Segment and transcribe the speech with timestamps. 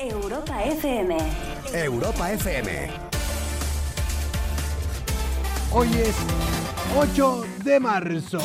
[0.00, 1.16] Europa FM.
[1.74, 2.70] Europa FM.
[5.72, 6.14] Hoy es
[6.96, 8.38] 8 de marzo.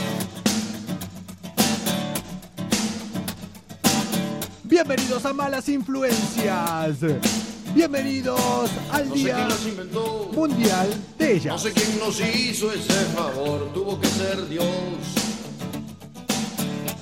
[4.64, 6.98] Bienvenidos a Malas Influencias.
[7.74, 10.30] Bienvenidos al No sé Día quién los inventó.
[10.34, 11.62] Mundial de No ellas.
[11.62, 14.66] sé quién nos hizo ese favor, tuvo que ser Dios.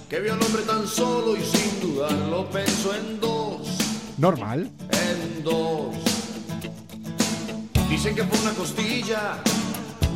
[0.10, 3.43] Que vio al hombre tan solo y sin dudarlo pensó en dos,
[4.18, 4.70] Normal.
[4.92, 5.96] en dos.
[7.90, 9.38] Dicen que por una costilla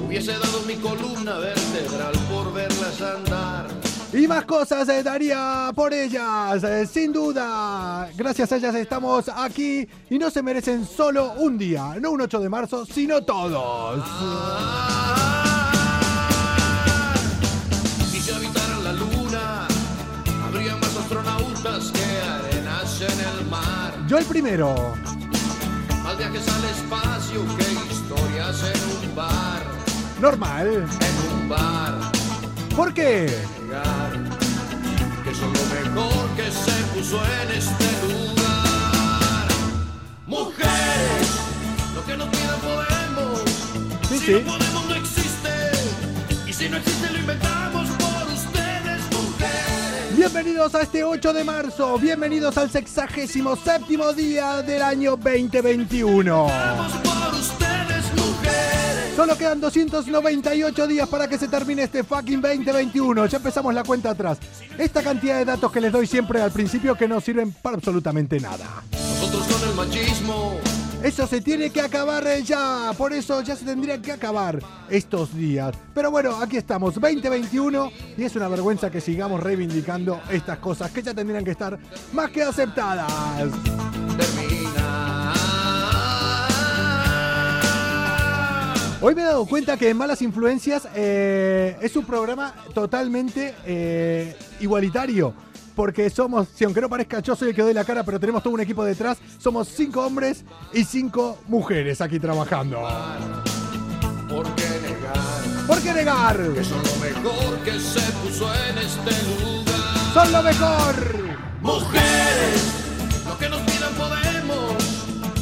[0.06, 3.68] hubiese dado mi columna vertebral por verlas andar.
[4.14, 8.10] Y más cosas eh, daría por ellas, eh, sin duda.
[8.16, 12.40] Gracias a ellas estamos aquí y no se merecen solo un día, no un 8
[12.40, 14.04] de marzo, sino todos.
[14.20, 14.97] Si
[24.08, 24.74] Yo el primero.
[26.04, 29.62] Más viajes al espacio que historias en un bar,
[30.22, 30.68] Normal.
[30.68, 31.94] en un bar.
[32.74, 33.26] ¿Por qué?
[35.26, 39.48] Que son lo mejor que se puso en este lugar.
[40.26, 41.30] Mujeres,
[41.94, 43.42] lo que nos pidan podemos.
[44.08, 44.32] Sí, si sí.
[44.32, 45.52] no podemos no existe.
[46.48, 47.77] Y si no existe lo inventamos.
[50.30, 56.44] Bienvenidos a este 8 de marzo, bienvenidos al sexagésimo séptimo día del año 2021.
[56.44, 59.16] Vamos por ustedes, mujeres.
[59.16, 63.26] Solo quedan 298 días para que se termine este fucking 2021.
[63.26, 64.38] Ya empezamos la cuenta atrás.
[64.78, 68.38] Esta cantidad de datos que les doy siempre al principio que no sirven para absolutamente
[68.42, 68.84] nada.
[68.92, 70.60] Nosotros con el machismo.
[71.04, 72.92] Eso se tiene que acabar eh, ya.
[72.98, 74.60] Por eso ya se tendrían que acabar
[74.90, 75.76] estos días.
[75.94, 77.92] Pero bueno, aquí estamos, 2021.
[78.18, 81.78] Y es una vergüenza que sigamos reivindicando estas cosas que ya tendrían que estar
[82.14, 83.12] más que aceptadas.
[89.00, 95.36] Hoy me he dado cuenta que Malas Influencias eh, es un programa totalmente eh, igualitario.
[95.78, 98.42] Porque somos, si aunque no parezca yo soy el que doy la cara, pero tenemos
[98.42, 100.44] todo un equipo detrás, somos cinco hombres
[100.74, 102.82] y cinco mujeres aquí trabajando.
[104.28, 105.68] ¿Por qué negar?
[105.68, 106.54] ¿Por qué negar?
[106.56, 110.14] Que son lo mejor que se puso en este lugar.
[110.16, 110.96] ¡Son lo mejor!
[111.62, 112.74] Mujeres,
[113.28, 114.84] lo que nos pidan podemos.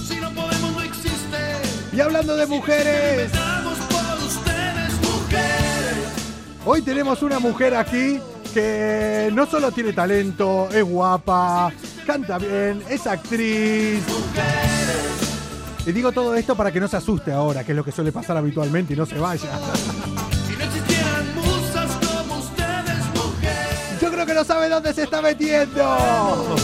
[0.05, 1.95] Si no podemos, no existe.
[1.95, 6.09] Y hablando de mujeres, por ustedes, mujeres.
[6.65, 8.19] hoy tenemos una mujer aquí
[8.55, 11.73] que no solo tiene talento, es guapa,
[12.07, 14.01] canta bien, es actriz.
[15.85, 18.13] Y digo todo esto para que no se asuste ahora, que es lo que suele
[18.13, 19.49] pasar habitualmente y no se vaya.
[24.01, 26.55] Yo creo que no sabe dónde se está metiendo.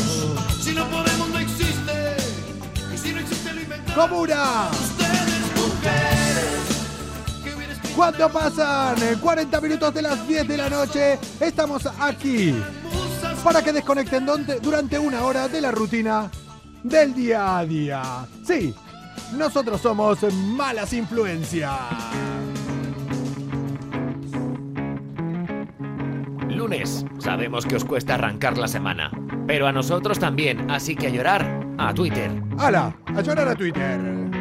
[0.61, 2.15] Si no podemos, no existe.
[2.93, 4.09] Y si no existe, lo inventamos.
[4.09, 4.69] Comuna,
[7.95, 12.55] cuando pasan eh, 40 minutos de las 10 de la noche, estamos aquí
[13.43, 14.25] para que desconecten
[14.61, 16.29] durante una hora de la rutina
[16.83, 18.01] del día a día.
[18.43, 18.73] Sí,
[19.37, 21.71] nosotros somos malas influencias.
[26.49, 29.11] Lunes, sabemos que os cuesta arrancar la semana,
[29.47, 32.31] pero a nosotros también, así que a llorar a Twitter.
[32.57, 32.95] ¡Hala!
[33.15, 34.40] A llorar a Twitter.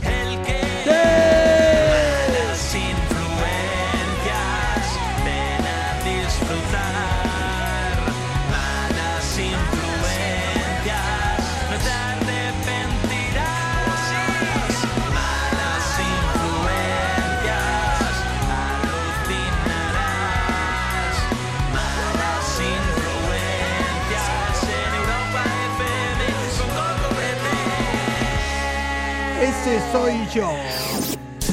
[29.91, 30.49] Soy yo.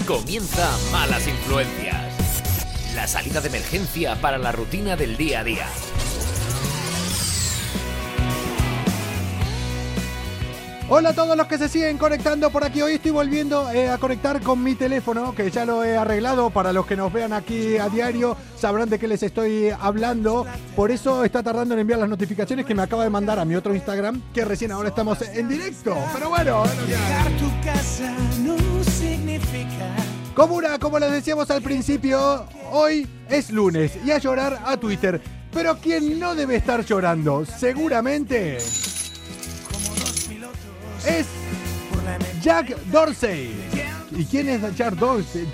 [0.07, 1.97] Comienza Malas Influencias.
[2.95, 5.67] La salida de emergencia para la rutina del día a día.
[10.91, 12.81] Hola a todos los que se siguen conectando por aquí.
[12.81, 16.49] Hoy estoy volviendo eh, a conectar con mi teléfono, que ya lo he arreglado.
[16.49, 20.47] Para los que nos vean aquí a diario, sabrán de qué les estoy hablando.
[20.75, 23.55] Por eso está tardando en enviar las notificaciones que me acaba de mandar a mi
[23.55, 25.95] otro Instagram, que recién ahora estamos en directo.
[26.15, 26.63] Pero bueno,
[30.35, 35.21] Comuna, como les decíamos al principio, hoy es lunes y a llorar a Twitter.
[35.53, 38.59] Pero quien no debe estar llorando, seguramente,
[41.07, 41.29] es
[42.43, 43.55] Jack Dorsey.
[44.11, 45.47] ¿Y quién es Jack Dorsey?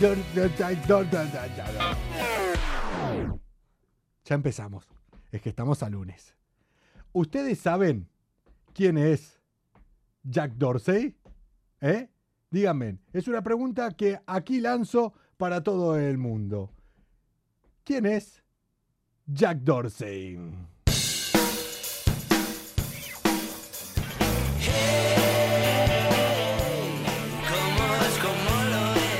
[4.25, 4.89] Ya empezamos.
[5.33, 6.35] Es que estamos a lunes.
[7.13, 8.09] ¿Ustedes saben
[8.73, 9.41] quién es
[10.23, 11.17] Jack Dorsey?
[11.81, 12.09] ¿Eh?
[12.51, 12.99] Díganme.
[13.13, 16.71] Es una pregunta que aquí lanzo para todo el mundo.
[17.83, 18.43] ¿Quién es
[19.27, 20.39] Jack Dorsey?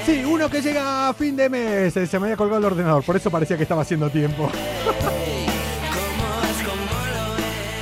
[0.07, 1.95] Sí, uno que llega a fin de mes.
[1.95, 4.51] Se me había colgado el ordenador, por eso parecía que estaba haciendo tiempo.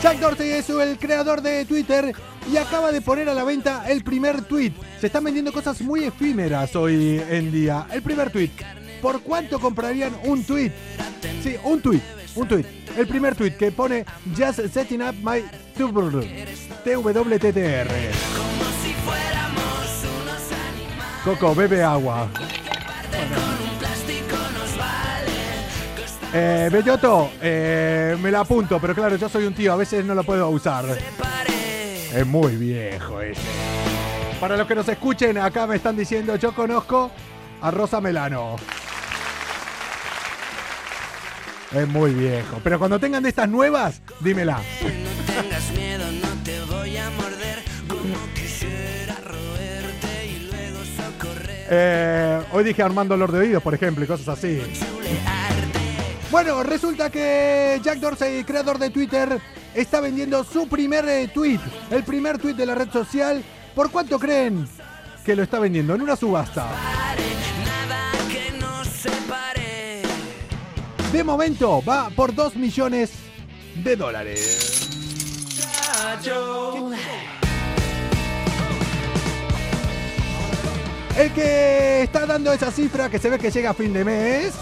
[0.03, 2.13] Jack Dorsey es el creador de Twitter
[2.53, 4.73] y acaba de poner a la venta el primer tweet.
[5.01, 7.87] Se están vendiendo cosas muy efímeras hoy en día.
[7.93, 8.51] El primer tweet.
[9.01, 10.73] ¿Por cuánto comprarían un tweet?
[11.43, 12.03] Sí, un tweet.
[12.37, 12.67] Un tweet.
[12.97, 14.05] El primer tweet que pone
[14.37, 15.45] Just setting up my
[15.77, 16.13] TWTTR.
[21.25, 22.29] Coco, bebe agua.
[26.35, 30.15] Eh, Belloto, eh, me la apunto, pero claro, yo soy un tío, a veces no
[30.15, 30.85] lo puedo usar.
[32.13, 33.41] Es muy viejo ese.
[34.41, 37.13] Para los que nos escuchen, acá me están diciendo, yo conozco
[37.61, 38.57] a Rosa Melano.
[41.73, 42.61] Es muy viejo.
[42.65, 44.61] Pero cuando tengan de estas nuevas, dímela.
[51.75, 54.61] Eh, hoy dije Armando Lord de Oídos, por ejemplo, y cosas así.
[56.31, 59.41] Bueno, resulta que Jack Dorsey, creador de Twitter,
[59.75, 61.61] está vendiendo su primer eh, tweet,
[61.91, 63.43] el primer tweet de la red social.
[63.75, 64.69] ¿Por cuánto creen
[65.25, 65.95] que lo está vendiendo?
[65.95, 66.69] En una subasta.
[71.11, 73.13] De momento va por 2 millones
[73.83, 74.91] de dólares.
[81.19, 84.53] El que está dando esa cifra, que se ve que llega a fin de mes,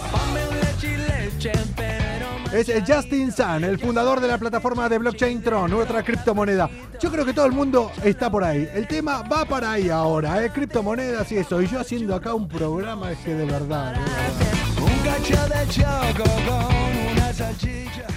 [2.52, 6.68] es Justin Sun, el fundador de la plataforma de blockchain Tron, otra criptomoneda.
[7.00, 8.68] Yo creo que todo el mundo está por ahí.
[8.74, 10.50] El tema va para ahí ahora, ¿eh?
[10.50, 11.62] criptomonedas y eso.
[11.62, 13.94] Y yo haciendo acá un programa es que de verdad.
[13.94, 14.79] de verdad.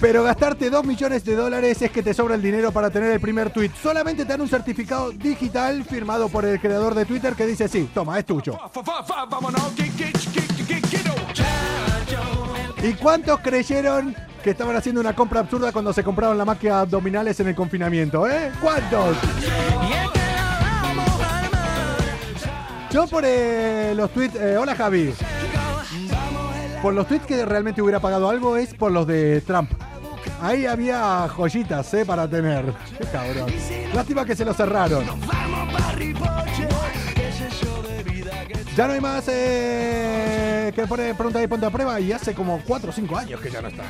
[0.03, 3.21] Pero gastarte 2 millones de dólares es que te sobra el dinero para tener el
[3.21, 3.71] primer tweet.
[3.81, 7.89] Solamente te dan un certificado digital firmado por el creador de Twitter que dice sí,
[7.93, 8.59] toma, es tuyo.
[12.83, 14.13] ¿Y cuántos creyeron
[14.43, 18.27] que estaban haciendo una compra absurda cuando se compraron la máquina abdominales en el confinamiento?
[18.29, 18.51] ¿Eh?
[18.61, 19.15] ¿Cuántos?
[22.91, 24.35] Yo por eh, los tweets...
[24.35, 25.13] eh, hola Javi.
[26.83, 29.71] Por los tweets que realmente hubiera pagado algo es por los de Trump.
[30.41, 32.05] Ahí había joyitas, ¿eh?
[32.05, 32.73] Para tener.
[32.97, 33.49] Qué cabrón.
[33.93, 35.05] Lástima que se lo cerraron.
[38.75, 42.61] Ya no hay más eh, que pone pregunta y ponte a prueba y hace como
[42.67, 43.85] 4 o 5 años que ya no están.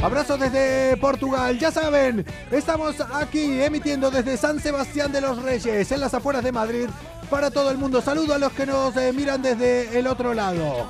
[0.00, 6.00] Abrazos desde Portugal, ya saben, estamos aquí emitiendo desde San Sebastián de los Reyes, en
[6.00, 6.88] las afueras de Madrid,
[7.26, 8.00] para todo el mundo.
[8.00, 10.88] Saludo a los que nos eh, miran desde el otro lado.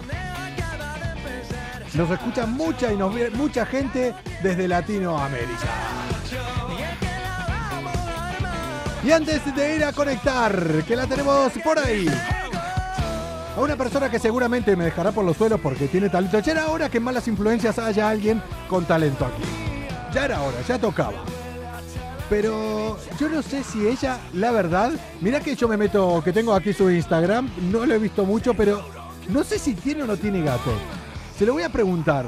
[1.94, 5.68] Nos escucha mucha y nos ve mucha gente desde Latinoamérica.
[9.02, 12.06] Y antes de ir a conectar, que la tenemos por ahí.
[13.56, 16.38] A una persona que seguramente me dejará por los suelos porque tiene talento.
[16.40, 19.42] Ya era hora que en malas influencias haya alguien con talento aquí.
[20.12, 21.35] Ya era hora, ya tocaba.
[22.28, 26.54] Pero yo no sé si ella, la verdad, mira que yo me meto, que tengo
[26.54, 28.84] aquí su Instagram, no lo he visto mucho, pero
[29.28, 30.74] no sé si tiene o no tiene gatos.
[31.38, 32.26] Se lo voy a preguntar,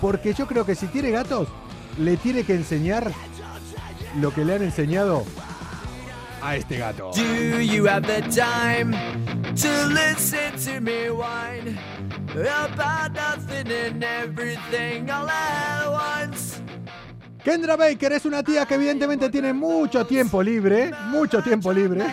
[0.00, 1.48] porque yo creo que si tiene gatos,
[1.98, 3.12] le tiene que enseñar
[4.20, 5.24] lo que le han enseñado
[6.42, 7.10] a este gato.
[7.14, 8.94] Do you have the time
[11.10, 11.78] whine
[12.34, 16.65] about nothing and everything all at once?
[17.46, 22.12] Kendra Baker es una tía que evidentemente tiene mucho tiempo libre, mucho tiempo libre.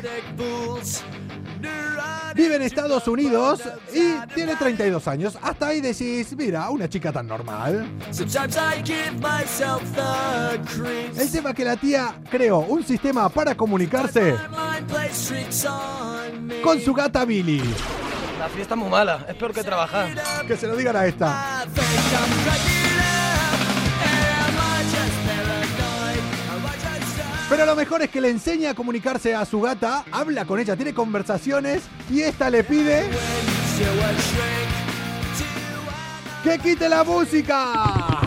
[2.35, 3.61] Vive en Estados Unidos
[3.91, 5.35] y tiene 32 años.
[5.41, 7.83] Hasta ahí decís, mira, una chica tan normal.
[8.11, 11.17] Sometimes I give myself the creeps.
[11.17, 14.35] El tema es que la tía creó un sistema para comunicarse
[16.63, 17.59] con su gata Billy.
[18.37, 20.13] La fiesta es muy mala, es peor que trabajar.
[20.47, 21.65] Que se lo digan a esta.
[27.55, 30.75] Pero lo mejor es que le enseña a comunicarse a su gata, habla con ella,
[30.75, 33.07] tiene conversaciones y esta le pide
[36.43, 38.21] que quite la música.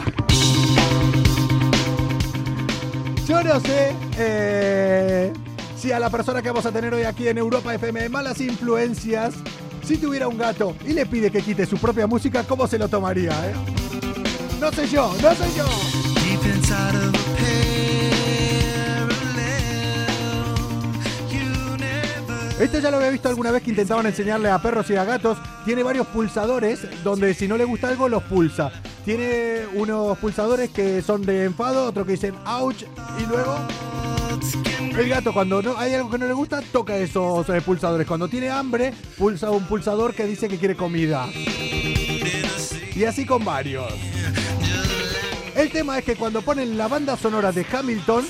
[3.27, 5.33] Yo no sé eh,
[5.77, 8.41] si a la persona que vamos a tener hoy aquí en Europa FM de malas
[8.41, 9.35] influencias,
[9.83, 12.87] si tuviera un gato y le pide que quite su propia música, ¿cómo se lo
[12.87, 13.33] tomaría?
[13.51, 13.55] eh?
[14.61, 15.65] No sé yo, no sé yo.
[22.59, 25.37] Esto ya lo había visto alguna vez que intentaban enseñarle a perros y a gatos.
[25.67, 28.73] Tiene varios pulsadores donde si no le gusta algo los pulsa.
[29.05, 32.85] Tiene unos pulsadores que son de enfado, otro que dicen ouch
[33.19, 33.59] y luego
[34.99, 38.07] el gato cuando hay algo que no le gusta toca esos eh, pulsadores.
[38.07, 41.27] Cuando tiene hambre pulsa un pulsador que dice que quiere comida.
[42.95, 43.93] Y así con varios.
[45.55, 48.25] El tema es que cuando ponen la banda sonora de Hamilton,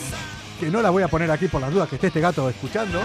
[0.59, 3.01] que no la voy a poner aquí por las dudas que esté este gato escuchando.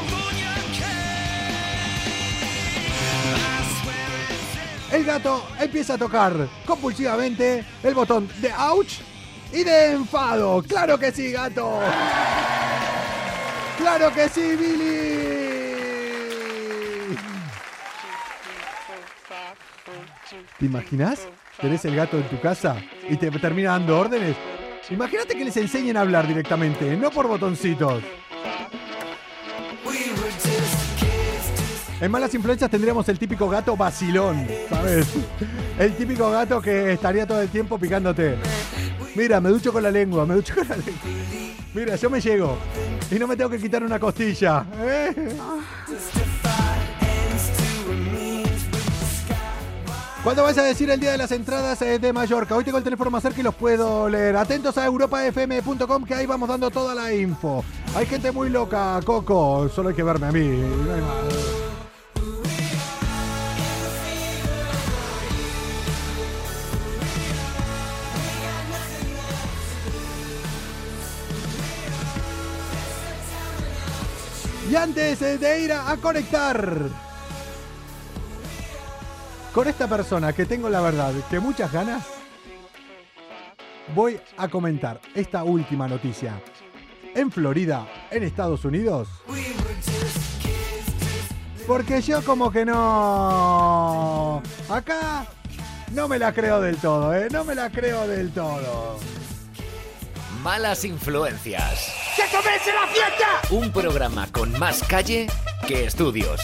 [4.92, 6.34] El gato empieza a tocar
[6.66, 9.00] compulsivamente el botón de ouch
[9.54, 10.62] y de enfado.
[10.64, 11.80] ¡Claro que sí, gato!
[13.78, 15.02] ¡Claro que sí, Billy!
[20.60, 21.28] ¿Te imaginas?
[21.60, 22.76] Tenés el gato en tu casa
[23.10, 24.36] y te termina dando órdenes.
[24.90, 28.04] Imagínate que les enseñen a hablar directamente, no por botoncitos.
[32.02, 35.06] En malas influencias tendríamos el típico gato vacilón, ¿sabes?
[35.78, 38.38] El típico gato que estaría todo el tiempo picándote.
[39.16, 41.02] Mira, me ducho con la lengua, me ducho con la lengua.
[41.76, 42.58] Mira, yo me llego
[43.12, 44.66] y no me tengo que quitar una costilla.
[44.80, 45.38] ¿eh?
[50.24, 52.56] ¿Cuándo vais a decir el día de las entradas eh, de Mallorca?
[52.56, 54.38] Hoy tengo el teléfono más cerca y los puedo leer.
[54.38, 57.64] Atentos a europafm.com que ahí vamos dando toda la info.
[57.96, 59.70] Hay gente muy loca, Coco.
[59.70, 60.64] Solo hay que verme a mí.
[74.72, 76.66] Y antes eh, de ir a, a conectar
[79.54, 82.06] con esta persona que tengo la verdad, que muchas ganas,
[83.94, 86.42] voy a comentar esta última noticia.
[87.14, 89.10] En Florida, en Estados Unidos.
[91.68, 94.42] Porque yo como que no...
[94.70, 95.26] Acá
[95.92, 97.28] no me la creo del todo, ¿eh?
[97.30, 98.98] No me la creo del todo.
[100.42, 102.01] Malas influencias.
[103.50, 105.28] Un programa con más calle
[105.68, 106.42] que estudios.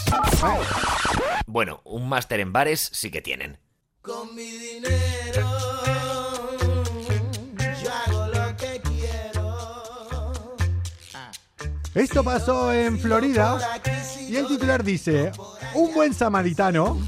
[1.46, 3.58] Bueno, un máster en bares sí que tienen.
[4.02, 5.48] Con mi dinero
[7.82, 10.32] yo hago lo que quiero.
[11.94, 13.80] Esto pasó en Florida
[14.28, 15.32] y el titular dice,
[15.74, 17.00] un buen samaritano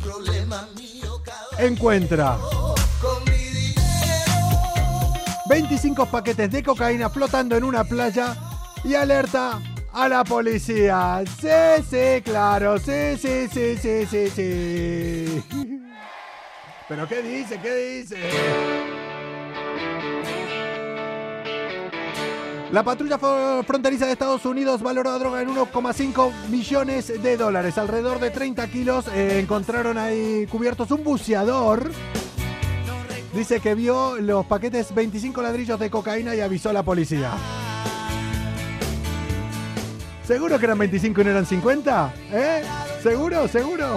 [1.59, 2.39] encuentra
[5.49, 8.37] 25 paquetes de cocaína flotando en una playa
[8.85, 9.61] y alerta
[9.93, 11.23] a la policía.
[11.41, 15.43] Sí, sí, claro, sí, sí, sí, sí, sí, sí.
[16.89, 17.59] ¿Pero qué dice?
[17.61, 18.17] ¿Qué dice?
[22.73, 27.77] La patrulla fro- fronteriza de Estados Unidos valoró la droga en 1,5 millones de dólares.
[27.79, 31.91] Alrededor de 30 kilos eh, encontraron ahí cubiertos un buceador.
[33.35, 37.33] Dice que vio los paquetes 25 ladrillos de cocaína y avisó a la policía.
[40.31, 42.15] ¿Seguro que eran 25 y no eran 50?
[42.33, 42.63] ¿Eh?
[43.03, 43.49] ¿Seguro?
[43.49, 43.97] ¿Seguro?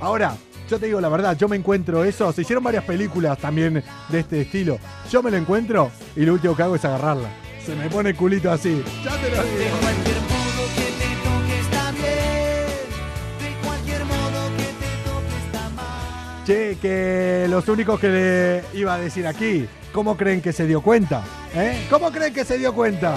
[0.00, 0.34] Ahora,
[0.70, 2.32] yo te digo la verdad, yo me encuentro eso.
[2.32, 4.78] Se hicieron varias películas también de este estilo.
[5.10, 7.28] Yo me lo encuentro y lo último que hago es agarrarla.
[7.62, 8.82] Se me pone el culito así.
[9.04, 9.76] Ya te lo De digo.
[9.82, 13.36] cualquier modo que te toque está bien.
[13.38, 16.44] De cualquier modo que te toque está mal.
[16.46, 20.80] Che, que los únicos que le iba a decir aquí, ¿cómo creen que se dio
[20.80, 21.22] cuenta?
[21.54, 21.86] ¿Eh?
[21.90, 23.14] ¿Cómo creen que se dio cuenta?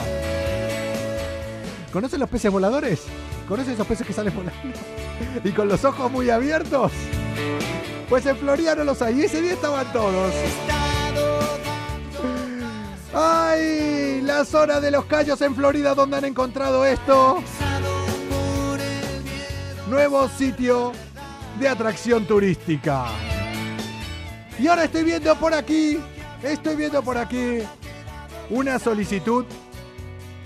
[1.91, 3.01] ¿Conocen los peces voladores?
[3.47, 4.61] ¿Conocen esos peces que salen volando?
[5.43, 6.91] Y con los ojos muy abiertos.
[8.07, 9.21] Pues en Florida no los hay.
[9.21, 10.33] Ese día estaban todos.
[13.13, 14.21] ¡Ay!
[14.21, 17.43] La zona de los Cayos en Florida donde han encontrado esto.
[19.89, 20.91] Nuevo sitio
[21.59, 23.07] de atracción turística.
[24.59, 25.99] Y ahora estoy viendo por aquí,
[26.43, 27.59] estoy viendo por aquí
[28.49, 29.45] una solicitud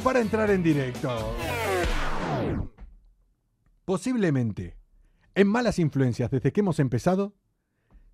[0.04, 1.34] para entrar en directo.
[3.86, 4.78] Posiblemente,
[5.34, 7.34] en malas influencias desde que hemos empezado,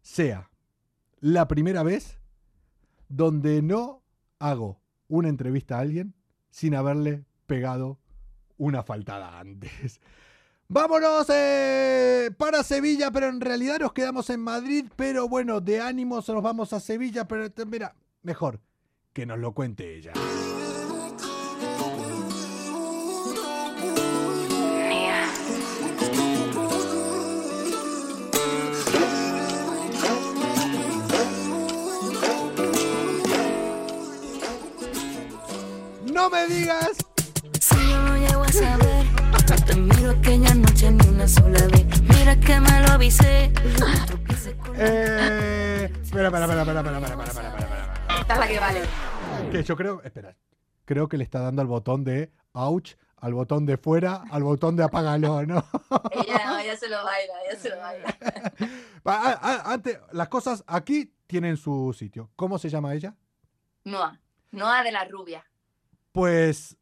[0.02, 0.50] sea
[1.20, 2.20] la primera vez
[3.08, 4.04] donde no
[4.38, 6.14] hago una entrevista a alguien
[6.52, 8.00] sin haberle pegado
[8.58, 10.00] una faltada antes.
[10.68, 16.30] Vámonos eh, para Sevilla, pero en realidad nos quedamos en Madrid, pero bueno, de ánimos
[16.30, 18.62] nos vamos a Sevilla, pero mira, mejor
[19.12, 20.14] que nos lo cuente ella.
[36.30, 36.96] No me digas.
[37.60, 42.02] Si yo no llego a saber, no te miro aquella noche ni una sola vez.
[42.04, 43.52] Mira que me lo avisé.
[44.76, 48.20] Eh, espera, espera, espera, espera, espera, espera, espera, espera, espera.
[48.20, 48.82] Esta es la que vale.
[49.52, 50.38] Que yo creo, espera,
[50.86, 54.76] creo que le está dando al botón de ouch, al botón de fuera, al botón
[54.76, 55.66] de apágalo, ¿no?
[56.12, 58.16] Ella, se lo baila, ella se lo baila.
[59.66, 62.30] Antes, las cosas aquí tienen su sitio.
[62.36, 63.16] ¿Cómo se llama ella?
[63.84, 64.20] Noa.
[64.52, 65.44] Noa de la rubia.
[66.12, 66.78] Pues,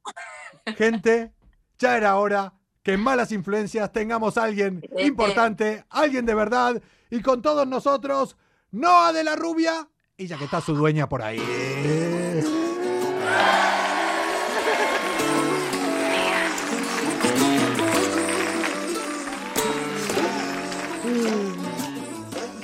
[0.77, 1.33] gente,
[1.77, 2.53] ya era hora
[2.83, 8.37] que en malas influencias tengamos a alguien importante, alguien de verdad, y con todos nosotros,
[8.71, 11.41] Noa de la Rubia, y ya que está su dueña por ahí.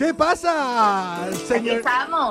[0.04, 1.82] ¿Qué pasa, señor,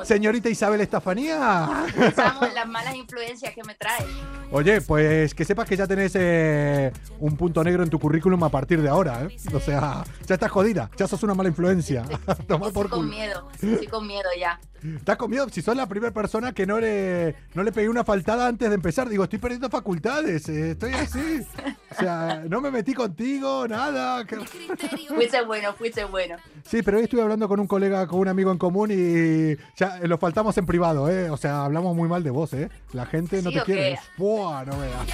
[0.04, 1.86] señorita Isabel Estafanía?
[2.06, 4.04] Estamos las malas influencias que me trae.
[4.50, 8.50] Oye, pues que sepas que ya tenés eh, un punto negro en tu currículum a
[8.50, 9.34] partir de ahora, ¿eh?
[9.54, 12.02] O sea, ya estás jodida, ya sos una mala influencia.
[12.46, 13.10] Toma por Estoy con culo.
[13.10, 14.60] miedo, estoy con miedo ya.
[14.82, 15.48] Estás con miedo.
[15.50, 18.74] Si sos la primera persona que no le, no le pegué una faltada antes de
[18.74, 21.46] empezar, digo, estoy perdiendo facultades, eh, estoy así.
[21.90, 24.24] O sea, no me metí contigo, nada.
[25.08, 26.36] Fuiste bueno, fuiste bueno.
[26.64, 29.98] Sí, pero hoy estuve hablando con un colega, con un amigo en común y ya
[29.98, 31.30] eh, lo faltamos en privado, ¿eh?
[31.30, 32.68] O sea, hablamos muy mal de vos, ¿eh?
[32.92, 33.82] La gente no ¿Sí te quiere.
[33.94, 33.98] qué?
[34.16, 35.06] Buah, no veas.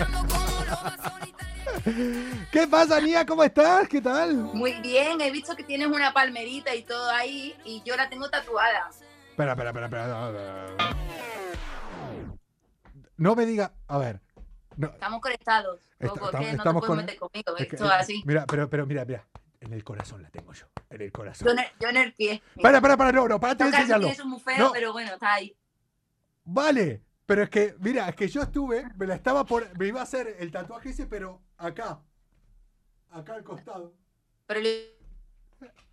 [2.50, 3.24] ¿Qué pasa, Nia?
[3.26, 3.88] ¿Cómo estás?
[3.88, 4.34] ¿Qué tal?
[4.34, 8.28] Muy bien, he visto que tienes una palmerita y todo ahí y yo la tengo
[8.28, 8.90] tatuada.
[9.38, 10.96] Espera, espera, espera, espera.
[13.18, 14.20] No me diga, a ver.
[14.76, 15.80] No, Estamos conectados.
[16.00, 18.22] Que no te puedes con- meter conmigo, es que- esto es así.
[18.26, 19.28] Mira, pero, pero mira, mira.
[19.60, 20.66] En el corazón la tengo yo.
[20.90, 21.46] En el corazón.
[21.46, 22.42] Yo en el, yo en el pie.
[22.56, 24.08] Espera, espera, espera, no, no, para te enseñarlo.
[24.08, 24.72] es muy feo, No.
[24.72, 25.56] pero bueno, está ahí.
[26.44, 29.76] Vale, pero es que, mira, es que yo estuve, me la estaba por.
[29.78, 32.00] Me iba a hacer el tatuaje ese, pero acá.
[33.10, 33.94] Acá al costado.
[34.46, 34.60] Pero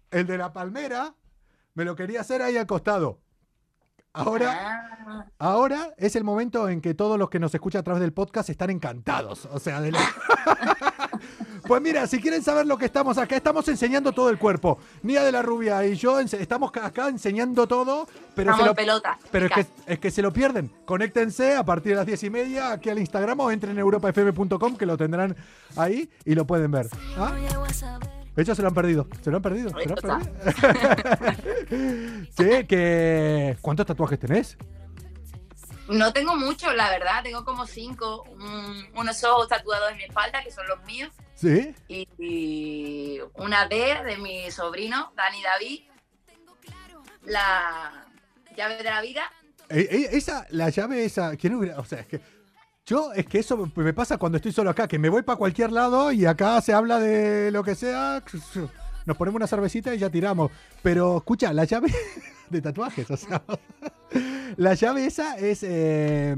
[0.10, 1.14] El de la palmera,
[1.76, 3.22] me lo quería hacer ahí al costado.
[4.16, 8.02] Ahora, Ah, ahora es el momento en que todos los que nos escuchan a través
[8.02, 9.46] del podcast están encantados.
[9.52, 10.00] O sea, de la-
[11.68, 14.78] Pues mira, si quieren saber lo que estamos acá, estamos enseñando todo el cuerpo.
[15.02, 18.76] Nia de la Rubia y yo estamos acá enseñando todo, pero, se Estamos lo, en
[18.76, 19.84] pelota, pero es que, chicas.
[19.88, 20.72] es que se lo pierden.
[20.86, 24.76] Conéctense a partir de las diez y media aquí al Instagram o entren en europafm.com
[24.78, 25.36] que lo tendrán
[25.76, 26.88] ahí y lo pueden ver.
[27.18, 27.34] ¿Ah?
[28.36, 29.70] Se lo han perdido, se lo han perdido.
[29.70, 30.32] Se lo han Esto perdido.
[32.38, 33.58] sí, que...
[33.62, 34.58] ¿Cuántos tatuajes tenés?
[35.88, 37.24] No tengo mucho, la verdad.
[37.24, 38.24] Tengo como cinco.
[38.24, 41.12] un- unos ojos tatuados en mi espalda, que son los míos.
[41.36, 41.74] Sí.
[41.88, 45.82] Y, y una D de mi sobrino, Dani David.
[47.24, 48.06] La
[48.58, 49.32] llave de la vida.
[49.70, 51.80] E- e- esa, la llave esa, ¿quién hubiera?
[51.80, 52.20] O sea, es que
[52.86, 55.72] yo, es que eso me pasa cuando estoy solo acá, que me voy para cualquier
[55.72, 58.22] lado y acá se habla de lo que sea,
[59.06, 60.52] nos ponemos una cervecita y ya tiramos.
[60.84, 61.92] Pero escucha, la llave
[62.50, 63.42] de tatuajes, o sea,
[64.58, 66.36] la llave esa es, eh,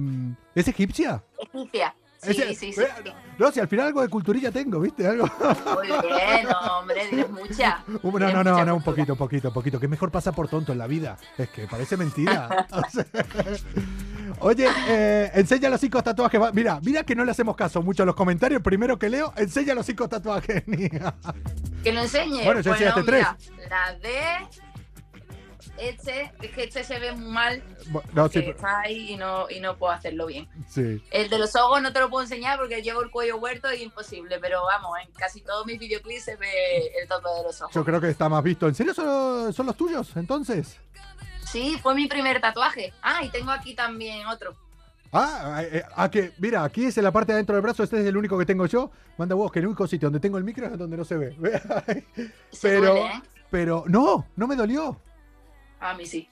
[0.55, 1.21] es egipcia.
[1.37, 1.93] Egipcia.
[2.33, 2.81] Sí, sí, sí.
[2.81, 5.07] eh, No, si al final algo de culturilla tengo, ¿viste?
[5.07, 5.25] Algo.
[5.75, 7.83] Muy bien, hombre, tienes mucha.
[7.87, 9.79] No, no, no, no, un poquito, un poquito, un poquito.
[9.79, 11.17] Que mejor pasa por tonto en la vida.
[11.37, 12.67] Es que parece mentira.
[14.39, 16.39] Oye, eh, enseña los cinco tatuajes.
[16.53, 18.61] Mira, mira que no le hacemos caso mucho a los comentarios.
[18.61, 20.63] Primero que leo, enseña los cinco tatuajes.
[21.83, 22.43] Que lo enseñe.
[22.43, 23.37] Bueno, ya enseñaste mira,
[23.69, 24.09] La D.
[25.77, 27.61] Este, es que este se ve muy mal.
[28.13, 30.47] No, sí, está ahí y no, y no puedo hacerlo bien.
[30.67, 31.01] sí.
[31.11, 33.83] El de los ojos no te lo puedo enseñar porque llevo el cuello huerto y
[33.83, 36.49] imposible, pero vamos, en casi todos mis videoclips se ve
[37.01, 37.75] el tope de los ojos.
[37.75, 38.67] Yo creo que está más visto.
[38.67, 40.77] ¿En serio son, son los tuyos, entonces?
[41.45, 42.93] Sí, fue mi primer tatuaje.
[43.01, 44.55] Ah, y tengo aquí también otro.
[45.13, 47.83] Ah, eh, eh, ah, que, mira, aquí es en la parte de adentro del brazo,
[47.83, 48.91] este es el único que tengo yo.
[49.17, 51.35] Manda huevos, que el único sitio donde tengo el micro es donde no se ve.
[52.51, 53.21] Se pero, duele, ¿eh?
[53.49, 54.99] pero, no, no me dolió.
[55.79, 56.29] A mí sí.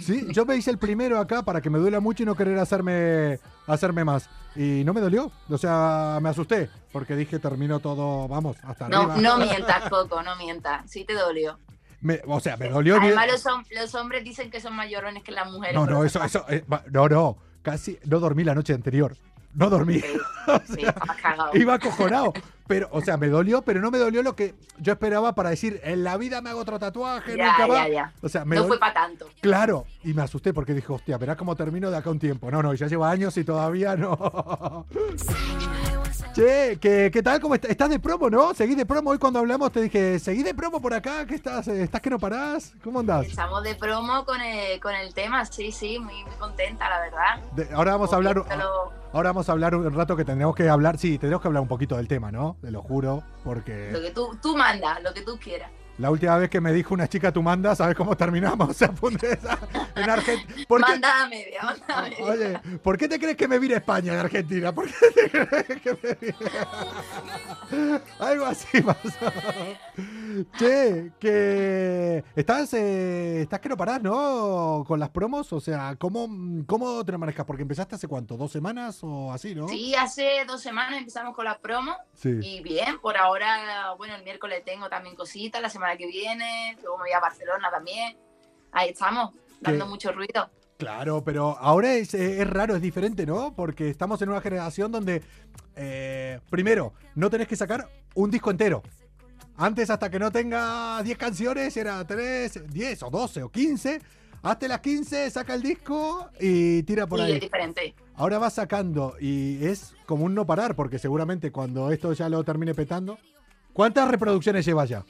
[0.00, 2.58] Sí, yo me hice el primero acá para que me duela mucho y no querer
[2.58, 4.30] hacerme, hacerme más.
[4.56, 5.30] Y no me dolió.
[5.48, 9.16] O sea, me asusté porque dije termino todo, vamos, hasta No, arriba.
[9.16, 10.88] no mientas, Coco, no mientas.
[10.90, 11.58] Sí te dolió.
[12.00, 12.94] Me- o sea, me dolió.
[13.00, 15.74] bien- Además, los, hom- los hombres dicen que son mayorones que las mujeres.
[15.74, 17.36] No, no, eso, eso, eh, no, no.
[17.62, 19.16] Casi no dormí la noche anterior.
[19.52, 20.00] no dormí.
[20.00, 20.06] Sí,
[20.86, 21.50] estabas cagado.
[21.54, 22.32] Iba acojonado.
[22.70, 25.80] Pero, o sea, me dolió, pero no me dolió lo que yo esperaba para decir,
[25.82, 27.90] en la vida me hago otro tatuaje, Ya, nunca ya, más.
[27.90, 28.12] ya.
[28.22, 29.26] O sea, me No fue para tanto.
[29.40, 32.48] Claro, y me asusté porque dije, hostia, verás cómo termino de acá un tiempo.
[32.48, 34.86] No, no, ya lleva años y todavía no.
[36.34, 37.40] che, ¿qué, ¿qué tal?
[37.40, 37.70] ¿Cómo estás?
[37.70, 38.54] ¿Estás de promo, no?
[38.54, 39.10] Seguí de promo.
[39.10, 42.10] Hoy cuando hablamos te dije, seguí de promo por acá, que estás, eh, estás que
[42.10, 42.72] no parás.
[42.82, 43.26] ¿Cómo andás?
[43.26, 47.40] Estamos de promo con el, con el tema, sí, sí, muy, muy contenta, la verdad.
[47.56, 48.44] De- ahora vamos a hablar,
[49.12, 51.68] ahora vamos a hablar un rato que tendremos que hablar, sí, tendremos que hablar un
[51.68, 52.56] poquito del tema, ¿no?
[52.60, 55.70] Te lo juro, Lo porque que tú, tú mandas, lo que tú quieras.
[56.00, 58.70] La última vez que me dijo una chica tú mandas, ¿sabes cómo terminamos?
[58.70, 58.90] O sea,
[59.22, 59.58] esa-
[59.96, 60.64] en Argentina.
[60.68, 62.24] Manda a media, manda a media.
[62.24, 64.72] Oye, ¿por qué te crees que me vine a España de Argentina?
[64.72, 68.00] ¿Por qué te crees que me vine?
[68.18, 69.32] Algo así pasó.
[70.58, 74.84] Che, que estás, eh, estás que no parás, ¿no?
[74.86, 76.28] Con las promos, o sea, ¿cómo,
[76.66, 77.44] ¿cómo te lo manejas?
[77.44, 79.68] Porque empezaste hace cuánto, dos semanas o así, ¿no?
[79.68, 82.38] Sí, hace dos semanas empezamos con la promo Sí.
[82.42, 86.98] y bien, por ahora, bueno, el miércoles tengo también cositas, la semana que viene, luego
[86.98, 88.16] me voy a Barcelona también.
[88.72, 89.90] Ahí estamos, dando ¿Qué?
[89.90, 90.50] mucho ruido.
[90.78, 93.54] Claro, pero ahora es, es raro, es diferente, ¿no?
[93.54, 95.22] Porque estamos en una generación donde,
[95.76, 98.82] eh, primero, no tenés que sacar un disco entero.
[99.56, 104.00] Antes, hasta que no tenga 10 canciones, era 3, 10 o 12 o 15.
[104.42, 107.40] Hazte las 15, saca el disco y tira por es ahí.
[107.40, 107.94] diferente.
[108.14, 112.42] Ahora vas sacando y es como un no parar, porque seguramente cuando esto ya lo
[112.42, 113.18] termine petando.
[113.74, 115.04] ¿Cuántas reproducciones llevas ya?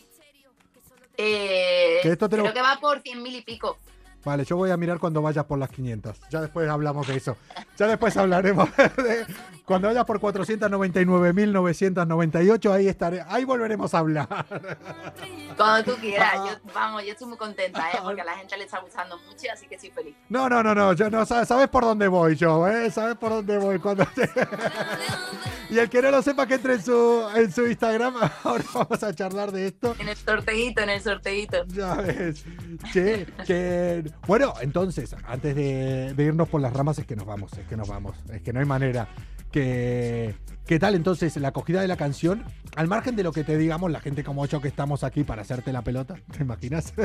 [1.22, 3.78] Eh, Que esto te lo- Creo que va por cien mil y pico.
[4.24, 6.18] Vale, yo voy a mirar cuando vayas por las 500.
[6.30, 7.36] Ya después hablamos de eso.
[7.78, 9.24] Ya después hablaremos de
[9.64, 14.28] cuando vayas por 499.998, ahí estaré, ahí volveremos a hablar.
[15.56, 16.34] Cuando tú quieras.
[16.34, 17.98] Yo, vamos, yo estoy muy contenta, ¿eh?
[18.02, 20.14] porque a la gente le está gustando mucho, así que estoy feliz.
[20.28, 22.90] No, no, no, no, yo no sa- sabes por dónde voy yo, ¿eh?
[22.90, 24.06] Sabes por dónde voy cuando
[25.70, 29.02] Y el que no lo sepa que entre en su en su Instagram, ahora vamos
[29.04, 29.94] a charlar de esto.
[30.00, 31.64] En el sorteito, en el sorteito.
[31.68, 32.44] Ya ves.
[32.92, 37.52] Che, que- Bueno, entonces, antes de, de irnos por las ramas, es que nos vamos,
[37.58, 39.08] es que nos vamos, es que no hay manera.
[39.50, 40.36] Que,
[40.70, 42.44] ¿Qué tal entonces la acogida de la canción?
[42.76, 45.42] Al margen de lo que te digamos, la gente como yo que estamos aquí para
[45.42, 46.92] hacerte la pelota, ¿te imaginas?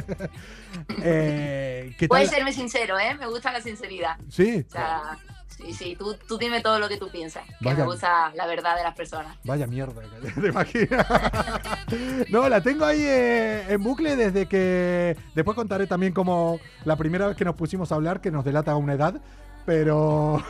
[1.01, 3.15] Eh, ¿Qué Puedes serme sincero, ¿eh?
[3.15, 4.17] Me gusta la sinceridad.
[4.29, 5.17] Sí, O sea,
[5.57, 7.45] sí, sí, tú, tú dime todo lo que tú piensas.
[7.59, 7.79] Que Vaya.
[7.79, 9.37] me gusta la verdad de las personas.
[9.43, 10.01] Vaya mierda,
[10.41, 11.05] ¿te imaginas?
[12.29, 15.15] No, la tengo ahí eh, en bucle desde que.
[15.33, 18.75] Después contaré también como la primera vez que nos pusimos a hablar, que nos delata
[18.75, 19.21] una edad.
[19.65, 20.43] Pero.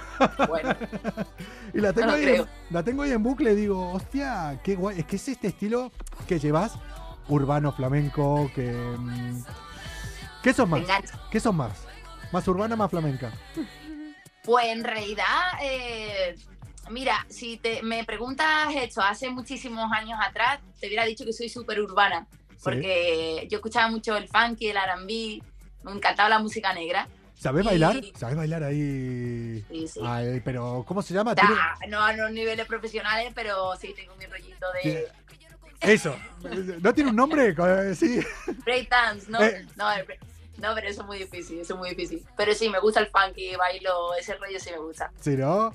[0.48, 0.76] Bueno,
[1.74, 5.00] y la tengo, No ahí, en, la tengo ahí en bucle digo, hostia, qué guay.
[5.00, 5.92] Es que es este estilo
[6.28, 6.74] que llevas,
[7.28, 8.72] urbano, flamenco, que.
[8.72, 9.44] mm,
[10.44, 10.82] ¿Qué sos más?
[11.32, 11.86] ¿Qué sos más?
[12.32, 13.32] ¿Más urbana, más flamenca?
[14.46, 15.26] Pues en realidad,
[15.62, 16.36] eh,
[16.90, 21.50] mira, si te, me preguntas esto hace muchísimos años atrás, te hubiera dicho que soy
[21.50, 22.28] súper urbana.
[22.64, 25.42] Porque yo escuchaba mucho el funky, el R&B,
[25.84, 27.08] me encantaba la música negra.
[27.38, 28.02] ¿Sabes Y- bailar?
[28.18, 29.64] ¿Sabes bailar ahí?
[29.70, 30.00] Sí, sí.
[30.04, 31.36] Ay, pero, ¿cómo se llama?
[31.36, 35.08] ¿Tiene- Da, no a los niveles profesionales, pero sí tengo mi rollito de
[35.82, 36.16] Eso.
[36.82, 37.54] ¿No tiene un nombre?
[37.96, 38.20] Sí.
[38.64, 39.44] breakdance, ¿no?
[39.44, 39.66] Eh.
[39.76, 40.20] No, el break-
[40.58, 42.26] no, pero eso es muy difícil, eso es muy difícil.
[42.38, 45.12] Pero sí, me gusta el funky, bailo, ese rollo sí me gusta.
[45.20, 45.74] Sí, ¿no?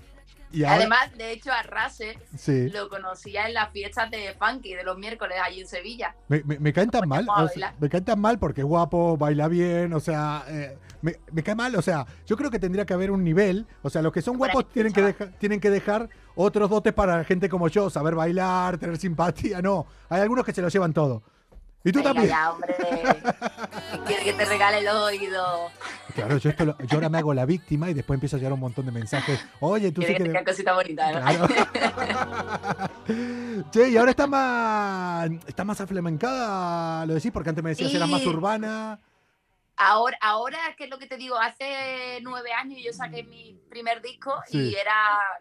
[0.53, 1.63] Y Además, de hecho, a
[2.37, 2.69] Sí.
[2.71, 6.17] lo conocía en las fiestas de funky de los miércoles allí en Sevilla.
[6.29, 7.27] Me, me, me caen tan mal.
[7.29, 11.17] o sea, me caen tan mal porque es guapo, baila bien, o sea, eh, me,
[11.31, 14.03] me cae mal, o sea, yo creo que tendría que haber un nivel, o sea,
[14.03, 17.69] los que son guapos tienen que, dejar, tienen que dejar otros dotes para gente como
[17.69, 21.23] yo, saber bailar, tener simpatía, no, hay algunos que se lo llevan todo.
[21.83, 22.29] Y tú Venga también.
[22.29, 22.75] ya, hombre.
[24.07, 25.73] Quiere que te regale los oídos.
[26.15, 28.53] Claro, yo, esto lo- yo ahora me hago la víctima y después empiezo a llegar
[28.53, 29.43] un montón de mensajes.
[29.61, 30.25] Oye, tú sí que que...
[30.25, 31.47] tenga cosita bonita, ¿no?
[31.47, 31.49] Claro.
[33.73, 38.07] che, y ahora está más, está más aflamencada, lo decís, porque antes me decías era
[38.07, 38.29] más Sí.
[38.29, 38.99] urbana.
[39.77, 41.39] Ahora, ahora, ¿qué es lo que te digo?
[41.39, 44.59] Hace nueve años yo saqué mi primer disco Sí.
[44.59, 44.93] y era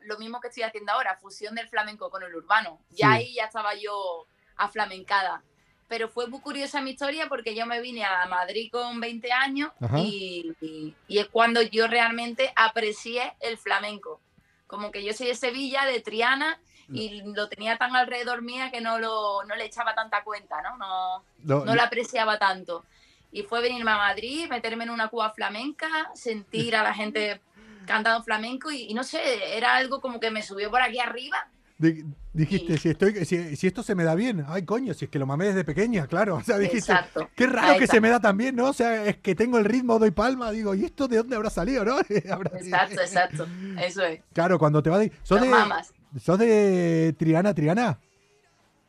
[0.06, 2.80] lo mismo que estoy haciendo ahora, fusión del flamenco con el urbano.
[2.92, 2.98] Sí.
[3.00, 4.26] Ya ahí ya estaba yo
[4.56, 5.44] aflamencada.
[5.90, 9.72] Pero fue muy curiosa mi historia porque yo me vine a Madrid con 20 años
[10.06, 14.22] y, y- y es cuando yo realmente aprecié el flamenco.
[14.68, 16.60] Como que yo soy de Sevilla, de Triana,
[16.92, 20.78] y lo tenía tan alrededor mía que no, lo, no le echaba tanta cuenta, ¿no?
[20.78, 22.86] No, No, no la apreciaba tanto.
[23.32, 27.42] Y fue venirme a Madrid, meterme en una cuba flamenca, sentir a la gente
[27.88, 31.48] cantando flamenco y, y no sé, era algo como que me subió por aquí arriba
[31.80, 35.12] di- Dijiste, si, estoy, si, si esto se me da bien, ay coño, si es
[35.12, 36.36] que lo mamé desde pequeña, claro.
[36.36, 37.28] O sea, dijiste, Exacto.
[37.36, 37.96] qué raro Ahí que está.
[37.96, 38.70] se me da tan bien, ¿no?
[38.70, 41.50] O sea, es que tengo el ritmo, doy palma, digo, ¿y esto de dónde habrá
[41.50, 41.96] salido, no?
[42.32, 43.48] Habrá sido- Exacto, exacto.
[43.84, 44.22] Eso es.
[44.32, 45.12] Claro, cuando te va de...
[45.24, 45.92] ¿Sos Lo de, mamas.
[46.22, 48.00] ¿Sos de Triana, Triana?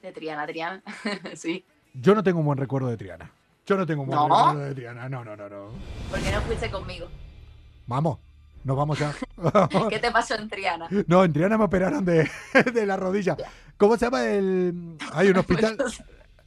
[0.02, 0.82] De Triana, Triana.
[1.34, 1.64] sí.
[1.94, 3.32] Yo no tengo un buen recuerdo de Triana.
[3.66, 4.28] Yo no tengo un buen ¿No?
[4.28, 5.08] recuerdo de Triana.
[5.08, 5.70] No, no, no, no.
[6.10, 7.08] Porque no fuiste conmigo.
[7.86, 8.18] Vamos,
[8.64, 9.14] nos vamos ya.
[9.90, 10.88] ¿Qué te pasó en Triana?
[11.06, 12.28] No, en Triana me operaron de,
[12.74, 13.36] de la rodilla.
[13.76, 14.96] ¿Cómo se llama el...?
[15.12, 15.76] Hay un hospital...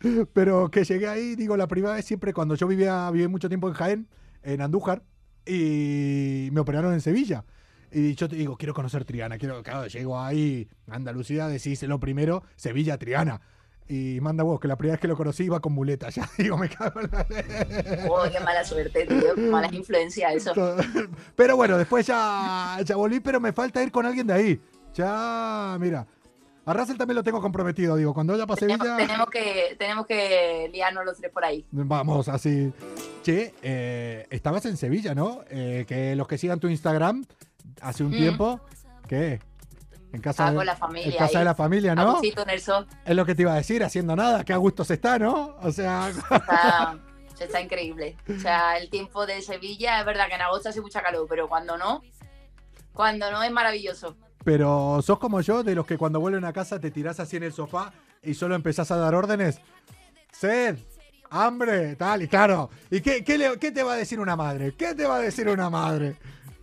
[0.34, 3.70] Pero que llegué ahí, digo, la primera vez siempre cuando yo vivía, viví mucho tiempo
[3.70, 4.08] en Jaén,
[4.42, 5.02] en Andújar,
[5.46, 7.46] y me operaron en Sevilla.
[7.90, 12.44] Y yo te digo, quiero conocer Triana, quiero, claro, llego ahí, Andalucía, decís lo primero,
[12.58, 13.40] Sevilla, Triana.
[13.90, 16.58] Y manda vos, que la primera vez que lo conocí iba con muletas, ya digo,
[16.58, 17.26] me cago en la
[18.10, 19.36] Oh, qué mala suerte, tío.
[19.50, 20.54] Malas influencias, eso.
[21.36, 24.62] Pero bueno, después ya, ya volví, pero me falta ir con alguien de ahí.
[24.94, 26.06] Ya, mira.
[26.66, 28.96] A Russell también lo tengo comprometido, digo, cuando vaya para Sevilla...
[28.96, 31.66] Tenemos que, tenemos que liarnos los tres por ahí.
[31.72, 32.72] Vamos, así.
[33.22, 35.42] Che, eh, estabas en Sevilla, ¿no?
[35.50, 37.26] Eh, que los que sigan tu Instagram
[37.82, 38.18] hace un Mm.
[38.18, 38.62] tiempo,
[39.10, 39.40] ¿qué?
[40.14, 41.06] En casa, Estaba de, con la familia.
[41.12, 42.22] en casa ahí, de la familia, ¿no?
[42.24, 42.88] en el sol.
[43.04, 45.58] Es lo que te iba a decir, haciendo nada, que a gusto se está, ¿no?
[45.62, 46.98] O sea, Está,
[47.40, 48.16] está increíble.
[48.30, 51.50] O sea, el tiempo de Sevilla, es verdad que en agosto hace mucha calor, pero
[51.50, 52.04] cuando no,
[52.94, 54.16] cuando no es maravilloso.
[54.44, 57.44] pero sos como yo, de los que cuando vuelven a casa te tirás así en
[57.44, 59.60] el sofá y solo empezás a dar órdenes.
[60.32, 60.78] Sed,
[61.32, 62.70] hambre, tal, y claro.
[62.92, 64.76] ¿Y qué, qué, le- qué te va a decir una madre?
[64.76, 66.18] ¿Qué te va a decir una madre?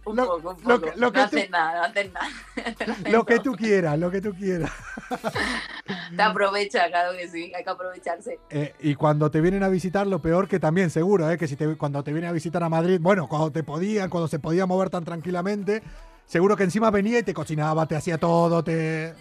[0.04, 0.80] Un Lo- poco, un lo poco.
[0.92, 2.28] que- lo que no tú- haces nada, no haces nada.
[3.10, 4.70] Lo que tú quieras, lo que tú quieras.
[6.16, 8.38] Te aprovecha, claro que sí, hay que aprovecharse.
[8.50, 11.56] Eh, y cuando te vienen a visitar, lo peor que también, seguro, eh, que si
[11.56, 14.66] te, cuando te vienen a visitar a Madrid, bueno, cuando te podían, cuando se podía
[14.66, 15.82] mover tan tranquilamente,
[16.26, 19.14] seguro que encima venía y te cocinaba, te hacía todo, te...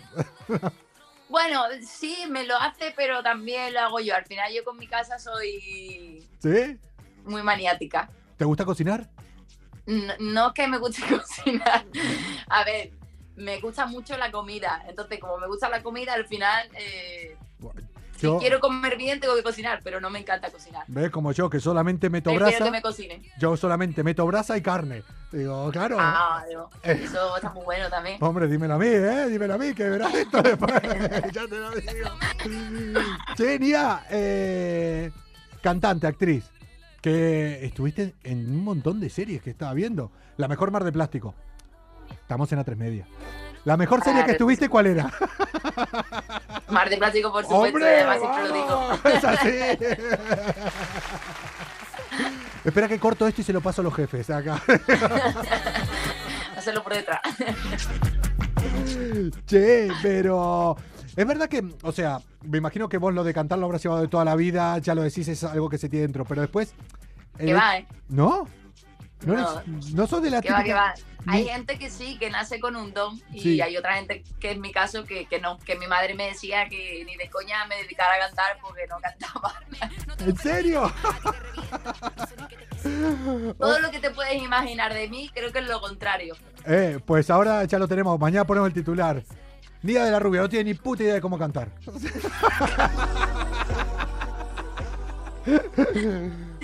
[1.29, 4.15] Bueno, sí, me lo hace, pero también lo hago yo.
[4.15, 6.75] Al final yo con mi casa soy ¿Sí?
[7.23, 8.09] muy maniática.
[8.35, 9.07] ¿Te gusta cocinar?
[9.89, 11.85] No, no es que me guste cocinar.
[12.47, 12.91] A ver,
[13.35, 14.83] me gusta mucho la comida.
[14.87, 17.35] Entonces, como me gusta la comida, al final, eh,
[18.17, 20.83] si quiero comer bien, tengo que cocinar, pero no me encanta cocinar.
[20.87, 21.09] ¿Ves?
[21.09, 22.65] Como yo, que solamente meto Prefiero brasa.
[22.65, 23.23] que me cocinen.
[23.39, 25.03] Yo solamente meto brasa y carne.
[25.31, 25.95] Digo, claro.
[25.99, 26.43] Ah,
[26.83, 27.01] Eh.
[27.05, 28.17] eso está muy bueno también.
[28.21, 29.27] Hombre, dímelo a mí, ¿eh?
[29.29, 30.73] Dímelo a mí, que verás esto después.
[31.31, 32.09] ya te lo digo.
[33.37, 35.11] Che, Nia, eh,
[35.61, 36.51] cantante, actriz,
[37.01, 40.11] que estuviste en un montón de series que estaba viendo.
[40.37, 41.33] La mejor Mar de Plástico.
[42.11, 43.05] Estamos en A3 Media.
[43.65, 45.11] La mejor serie Ah, que estuviste, ¿cuál era?
[46.69, 47.99] Mar de plástico, por supuesto, ¡Hombre!
[48.03, 48.67] además siempre lo digo.
[48.67, 49.49] vamos, Es así.
[52.63, 54.61] Espera que corto esto y se lo paso a los jefes acá.
[56.57, 57.21] Hacerlo por detrás.
[59.45, 60.75] Che, pero
[61.19, 64.01] es verdad que, o sea, me imagino que vos lo de cantar lo habrás llevado
[64.01, 66.73] de toda la vida, ya lo decís, es algo que se tiene dentro, pero después...
[67.37, 67.85] Que eh, va, ¿eh?
[68.07, 68.47] ¿No?
[69.25, 69.61] ¿No,
[69.95, 70.07] No.
[70.07, 70.93] sos de la Que va, que va.
[71.27, 73.59] Hay gente que sí, que nace con un don y Sí.
[73.61, 76.69] hay otra gente que en mi caso que, que no, que mi madre me decía
[76.69, 79.55] que ni de coña me dedicara a cantar porque no cantaba.
[80.25, 80.89] ¿En serio?
[83.57, 86.37] Todo lo que te puedes imaginar de mí, creo que es lo contrario.
[86.65, 89.21] Eh, pues ahora ya lo tenemos, mañana ponemos el titular.
[89.81, 91.69] Nia de la Rubia, no tiene ni puta idea de cómo cantar.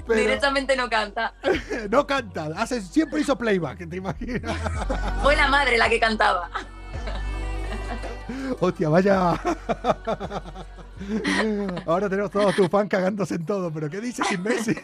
[0.08, 1.34] Pero Directamente no canta.
[1.90, 4.56] no canta, hace, siempre hizo playback, ¿te imaginas?
[5.24, 6.50] Fue la madre la que cantaba.
[8.60, 9.32] Hostia, vaya.
[11.86, 14.80] Ahora tenemos todos tus fans cagándose en todo, pero ¿qué dices, imbécil?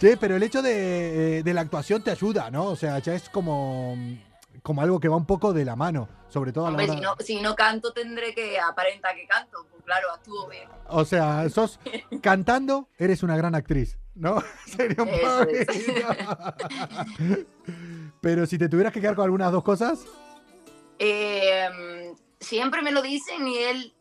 [0.00, 2.64] Che, pero el hecho de, de la actuación te ayuda, ¿no?
[2.66, 3.96] O sea, ya es como,
[4.66, 6.94] como algo que va un poco de la mano, sobre todo a la Hombre, hora...
[6.96, 9.64] si no, si no canto tendré que aparentar que canto.
[9.70, 10.68] Pues claro, actúo bien.
[10.88, 11.78] O sea, sos
[12.20, 14.42] cantando, eres una gran actriz, ¿no?
[14.66, 15.68] Sería un Eso es.
[18.20, 20.00] Pero si te tuvieras que quedar con algunas dos cosas,
[20.98, 23.94] Eh, siempre me lo dicen y él,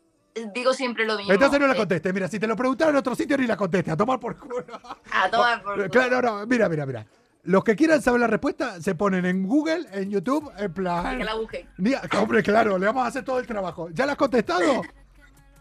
[0.55, 1.31] digo siempre lo mismo.
[1.31, 2.11] entonces no la Eh, contestes.
[2.11, 3.93] Mira, si te lo preguntaron en otro sitio, ni la contestes.
[3.93, 4.65] A tomar por culo.
[5.11, 5.89] A tomar por culo.
[5.91, 7.05] Claro, no, mira, mira, mira.
[7.45, 11.17] Los que quieran saber la respuesta se ponen en Google, en YouTube, en plan.
[11.17, 11.67] Que la busquen.
[12.19, 13.89] Hombre, claro, le vamos a hacer todo el trabajo.
[13.91, 14.81] ¿Ya la has contestado?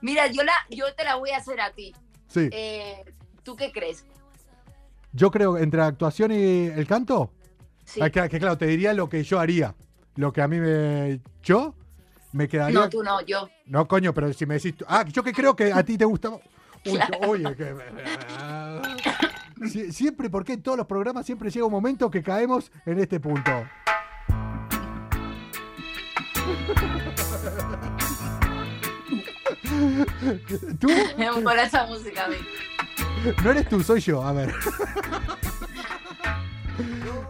[0.00, 1.94] Mira, yo, la, yo te la voy a hacer a ti.
[2.28, 2.48] Sí.
[2.52, 3.04] Eh,
[3.42, 4.04] ¿Tú qué crees?
[5.12, 7.30] Yo creo entre la actuación y el canto.
[7.84, 8.00] Sí.
[8.02, 9.74] ah, que, que claro, te diría lo que yo haría.
[10.16, 11.20] Lo que a mí me.
[11.42, 11.74] Yo
[12.32, 12.80] me quedaría.
[12.80, 13.48] No, tú no, yo.
[13.66, 14.74] No, coño, pero si me decís.
[14.88, 16.30] Ah, yo que creo que a ti te gusta.
[16.30, 17.74] Uy, oye, que.
[19.70, 23.20] Sie- Siempre, porque en todos los programas siempre llega un momento que caemos en este
[23.20, 23.50] punto.
[30.80, 30.88] ¿Tú?
[31.42, 32.26] Por esa música.
[33.42, 34.22] No eres tú, soy yo.
[34.22, 34.52] A ver.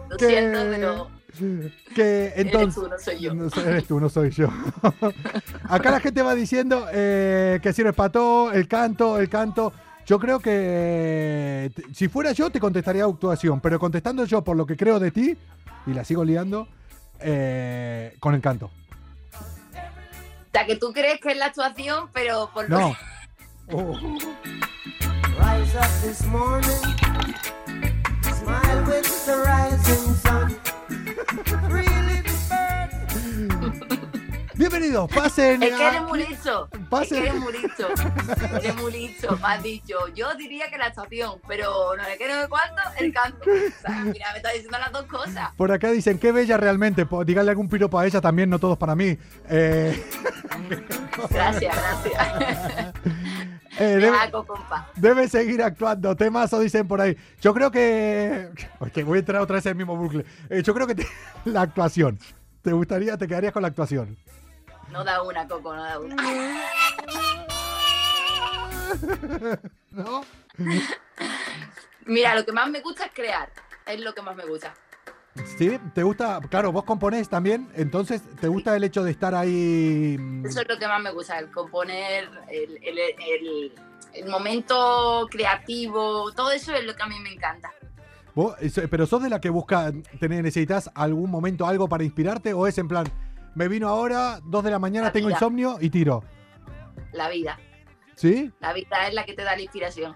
[0.09, 1.09] Lo Que- siento, pero
[1.95, 2.61] Que entonces.
[2.61, 3.33] eres tú, no soy yo.
[3.33, 4.49] No eres tú, no soy yo.
[5.69, 9.73] Acá la gente va diciendo eh, que sirve para todo, el canto, el canto.
[10.05, 14.77] Yo creo que si fuera yo te contestaría actuación, pero contestando yo por lo que
[14.77, 15.35] creo de ti,
[15.87, 16.67] y la sigo liando,
[17.19, 18.69] eh, con el canto.
[19.33, 22.95] O sea, que tú crees que es la actuación, pero por lo No.
[23.71, 23.97] Oh.
[25.37, 26.81] Rise up this morning,
[28.21, 30.44] smile with the rising sun.
[34.67, 35.61] Bienvenidos, pasen.
[35.61, 36.67] Es que eres muy listo.
[36.89, 37.17] Pase.
[37.17, 37.35] Es que eres.
[38.63, 38.75] Eres
[39.39, 39.93] me has dicho.
[40.15, 43.37] Yo diría que la actuación, pero no qué, no sé cuánto, el canto.
[43.43, 45.51] O sea, mira, me estás diciendo las dos cosas.
[45.55, 47.07] Por acá dicen, qué bella realmente.
[47.27, 49.15] Díganle algún piropo a ella también, no todos para mí.
[49.49, 50.03] Eh,
[51.29, 52.93] Gracias, gracias.
[53.79, 54.89] eh, debe, hago, compa.
[54.95, 56.15] debe seguir actuando.
[56.15, 57.15] Temazo dicen por ahí.
[57.39, 58.49] Yo creo que.
[58.79, 60.25] Ok, voy a entrar otra vez en el mismo bucle.
[60.49, 61.07] Eh, yo creo que te-
[61.45, 62.17] la actuación.
[62.63, 64.17] ¿Te gustaría, te quedarías con la actuación?
[64.95, 66.15] No da una, Coco, no da una.
[69.91, 70.23] ¿No?
[72.05, 73.49] Mira, lo que más me gusta es crear.
[73.85, 74.73] Es lo que más me gusta.
[75.57, 75.77] ¿Sí?
[75.93, 76.39] ¿Te gusta?
[76.49, 77.67] Claro, vos componés también.
[77.75, 80.15] Entonces, ¿te gusta el hecho de estar ahí?
[80.17, 83.73] mm, Eso es lo que más me gusta, el componer, el, el- el-
[84.13, 87.69] el momento creativo, todo eso es lo que a mí me encanta.
[88.33, 92.65] vos- eso- pero sos de la que busca, necesitas algún momento, algo para inspirarte, o
[92.65, 93.05] es en plan,
[93.55, 95.37] me vino ahora, dos de la mañana, La tengo vida.
[95.37, 96.23] insomnio y tiro.
[97.13, 97.57] La vida.
[98.15, 98.51] ¿Sí?
[98.59, 100.15] La vida es la que te da la inspiración.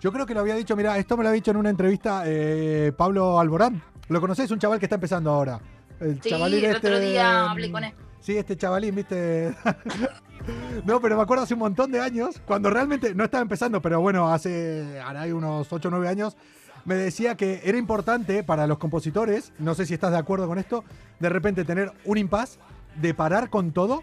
[0.00, 2.22] Yo creo que lo había dicho, mira, esto me lo ha dicho en una entrevista
[2.26, 3.82] eh, Pablo Alborán.
[4.08, 4.50] ¿Lo conocés?
[4.50, 5.60] Un chaval que está empezando ahora.
[6.00, 7.92] El Sí, chavalín el otro este, día hablé con él.
[8.20, 9.54] Sí, este chavalín, viste.
[10.84, 14.00] no, pero me acuerdo hace un montón de años, cuando realmente no estaba empezando, pero
[14.00, 16.36] bueno, hace ahora hay unos 8 o 9 años,
[16.84, 20.58] me decía que era importante para los compositores, no sé si estás de acuerdo con
[20.58, 20.84] esto,
[21.18, 22.58] de repente tener un impas,
[23.00, 24.02] de parar con todo,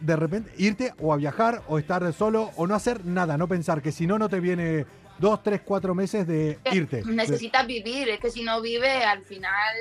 [0.00, 3.82] de repente irte o a viajar o estar solo o no hacer nada, no pensar
[3.82, 4.84] que si no, no te viene
[5.18, 7.02] dos, tres, cuatro meses de irte.
[7.02, 9.74] De- Necesitas vivir, es que si no vives, al final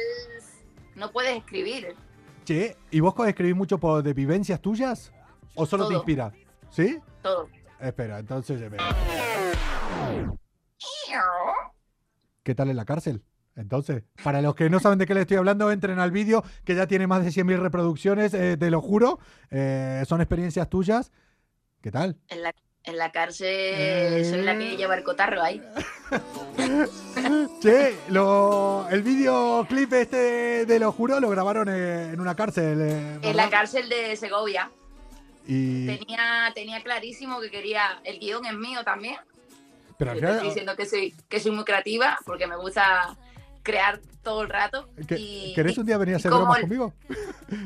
[0.95, 1.95] no puedes escribir.
[2.45, 5.11] Che, ¿y vos escribís mucho por, de vivencias tuyas?
[5.55, 6.31] ¿O solo te inspira?
[6.69, 6.99] ¿Sí?
[7.21, 7.49] Todo.
[7.79, 8.61] Espera, entonces.
[8.61, 8.83] espera.
[12.43, 13.23] ¿Qué tal en la cárcel?
[13.55, 16.75] Entonces, para los que no saben de qué le estoy hablando, entren al vídeo que
[16.75, 19.19] ya tiene más de 100.000 reproducciones, eh, te lo juro.
[19.49, 21.11] Eh, son experiencias tuyas.
[21.81, 22.17] ¿Qué tal?
[22.27, 24.57] En la, en la cárcel soy la Eh.
[24.59, 25.61] que lleva el cotarro ahí.
[27.61, 32.79] Che, lo, el videoclip este de lo juro lo grabaron eh, en una cárcel.
[32.81, 34.69] eh, En la cárcel de Segovia.
[35.47, 37.99] Y, Tenía, tenía clarísimo que quería.
[38.03, 39.15] El guion es mío también.
[39.97, 43.15] pero al estoy diciendo que soy, que soy muy creativa porque me gusta
[43.65, 44.87] crear todo el rato.
[45.07, 46.93] ¿que- y, ¿querés un día venir a hacer bromas el- conmigo?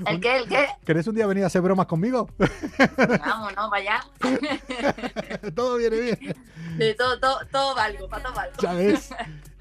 [0.08, 0.38] ¿El qué?
[0.38, 0.68] ¿El qué?
[0.86, 2.28] ¿Querés un día venir a hacer bromas conmigo?
[3.26, 3.70] Vamos, ¿no?
[3.70, 4.04] Para allá.
[5.56, 6.36] Todo viene bien.
[6.78, 8.56] De todo, todo, todo valgo, para todo valgo.
[8.62, 9.10] Ya ves.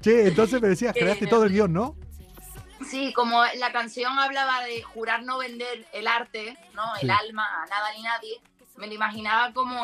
[0.01, 1.95] Che, entonces me decías, creaste todo el guion, ¿no?
[2.89, 6.83] Sí, como la canción hablaba de jurar no vender el arte, ¿no?
[7.01, 7.15] El Sí.
[7.27, 8.39] alma a nada ni nadie,
[8.77, 9.83] me lo imaginaba como,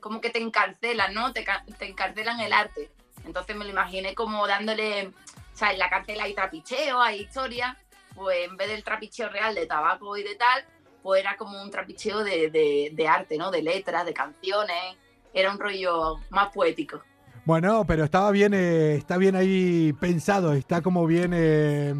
[0.00, 1.32] como que te encarcelan, ¿no?
[1.32, 1.44] Te,
[1.78, 2.90] te encarcelan el arte.
[3.24, 5.12] Entonces me lo imaginé como dándole,
[5.52, 7.76] o sea, en la cárcel hay trapicheo, hay historia,
[8.14, 10.64] pues en vez del trapicheo real de tabaco y de tal,
[11.02, 12.50] pues era como un trapicheo de,
[12.94, 13.50] de- arte, ¿no?
[13.50, 14.96] De letras, de canciones,
[15.34, 17.02] era un rollo más poético.
[17.44, 21.32] Bueno, pero estaba bien, eh, está bien ahí pensado, está como bien.
[21.34, 21.92] eh,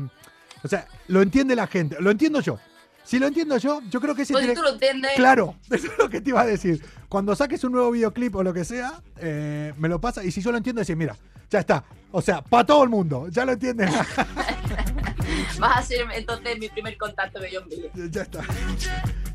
[0.63, 2.59] o sea, lo entiende la gente, lo entiendo yo.
[3.05, 5.87] Si lo entiendo yo, yo creo que ese Pues tiene- tú lo entiendes, Claro, eso
[5.87, 6.83] es lo que te iba a decir.
[7.09, 10.41] Cuando saques un nuevo videoclip o lo que sea, eh, me lo pasa y si
[10.41, 11.17] yo lo entiendo, decir, mira,
[11.51, 11.85] ya está.
[12.11, 13.91] O sea, para todo el mundo, ya lo entiendes.
[15.59, 17.91] vas a ser entonces mi primer contacto que yo envíe.
[18.11, 18.41] ya está.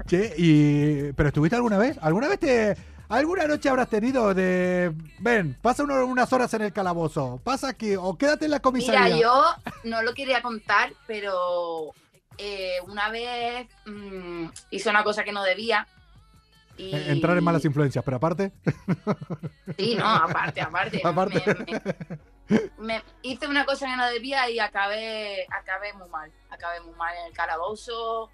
[0.08, 1.12] Che, y.
[1.14, 1.98] ¿Pero estuviste alguna vez?
[2.02, 2.78] ¿Alguna vez te.
[3.10, 4.94] ¿Alguna noche habrás tenido de.
[5.20, 9.04] Ven, pasa uno- unas horas en el calabozo, pasa aquí, o quédate en la comisaría?
[9.16, 9.44] Mira, yo
[9.86, 11.92] no lo quería contar, pero
[12.38, 15.88] eh, una vez mm, hice una cosa que no debía.
[16.78, 18.52] Y, Eh, Entrar en malas influencias, pero aparte.
[19.78, 21.02] Sí, no, aparte, aparte.
[21.04, 21.42] Aparte.
[21.68, 21.82] Me,
[22.50, 26.32] me- me hice una cosa que no debía y acabé, acabé muy mal.
[26.50, 28.30] Acabé muy mal en el calabozo.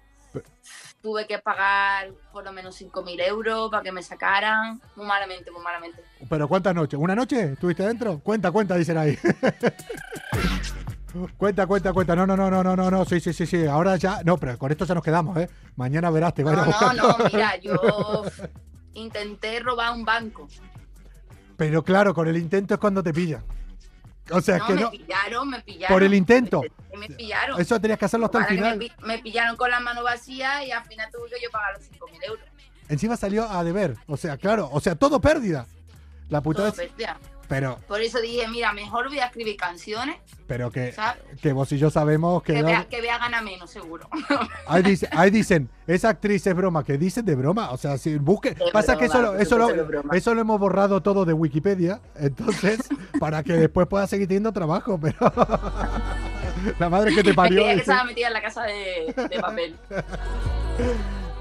[1.00, 4.80] Tuve que pagar por lo menos 5.000 euros para que me sacaran.
[4.96, 6.02] Muy malamente, muy malamente.
[6.28, 6.98] ¿Pero cuántas noches?
[6.98, 8.18] ¿Una noche estuviste adentro?
[8.18, 9.16] Cuenta, cuenta, dicen ahí.
[11.36, 12.16] cuenta, cuenta, cuenta.
[12.16, 13.04] No, no, no, no, no, no, no.
[13.04, 13.66] Sí, sí, sí, sí.
[13.66, 14.22] Ahora ya.
[14.24, 15.48] No, pero con esto ya nos quedamos, ¿eh?
[15.76, 16.96] Mañana verás, te va a ir a No, buscar.
[16.96, 18.24] no, no, mira, yo
[18.94, 20.48] intenté robar un banco.
[21.56, 23.44] Pero claro, con el intento es cuando te pillan.
[24.30, 24.90] O sea, es no, que me no.
[24.90, 25.94] pillaron, me pillaron.
[25.94, 26.62] Por el intento.
[26.92, 27.60] Me, me pillaron.
[27.60, 28.78] Eso tenías que hacerlo hasta el Para final.
[28.78, 31.82] Me, me pillaron con la mano vacía y al final tuve que yo pagar los
[31.90, 32.44] 5.000 euros.
[32.88, 33.96] Encima salió a deber.
[34.06, 34.68] O sea, claro.
[34.72, 35.66] O sea, todo pérdida.
[36.30, 36.90] La putada Todo es.
[37.48, 40.16] Pero, Por eso dije, mira, mejor voy a escribir canciones
[40.46, 41.22] pero que, ¿Sabes?
[41.40, 42.52] que vos y yo sabemos que.
[42.54, 44.08] que, no- vea, que vea ganar menos, seguro.
[44.66, 47.70] Ahí, dice- ahí dicen, esa actriz es broma, que dicen de broma.
[47.70, 48.50] O sea, si busque.
[48.50, 49.68] Es Pasa que eso, lo, eso, lo,
[50.12, 52.00] eso lo hemos borrado todo de Wikipedia.
[52.16, 52.80] Entonces,
[53.20, 54.98] para que después pueda seguir teniendo trabajo.
[55.00, 55.16] Pero.
[56.78, 57.62] La madre que te parió.
[57.64, 59.76] Que estaba metida en la casa de, de papel.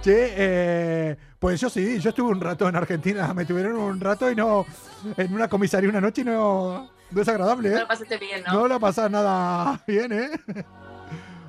[0.04, 4.30] Che, eh, pues yo sí, yo estuve un rato en Argentina, me tuvieron un rato
[4.30, 4.66] y no,
[5.16, 7.80] en una comisaría una noche y no, no es agradable, No ¿eh?
[7.80, 8.54] lo pasaste bien, ¿no?
[8.54, 10.30] No lo pasas nada bien, ¿eh?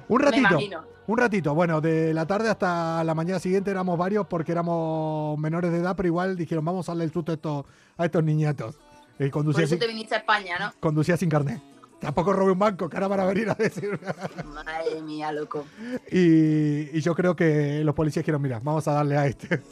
[0.07, 0.59] Un ratito,
[1.07, 5.73] un ratito, bueno, de la tarde hasta la mañana siguiente éramos varios porque éramos menores
[5.73, 7.65] de edad, pero igual dijeron, vamos a darle el susto a estos,
[7.97, 8.79] a estos niñatos.
[9.19, 10.73] Y Por eso sin, te viniste a España, ¿no?
[10.79, 11.63] conducía sin carnet.
[12.05, 13.99] Tampoco robé un banco, que ahora van a venir a decir.
[14.45, 15.65] Madre mía, loco.
[16.11, 19.63] Y, y yo creo que los policías dijeron, mira, vamos a darle a este.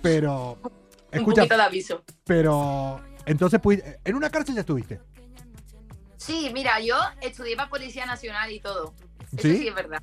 [0.00, 0.70] Pero, Un
[1.10, 2.04] escucha, poquito de aviso.
[2.24, 5.00] pero, entonces, pues, en una cárcel ya estuviste.
[6.16, 8.94] Sí, mira, yo estudié para Policía Nacional y todo.
[9.32, 9.56] Eso ¿Sí?
[9.58, 10.02] sí, es verdad.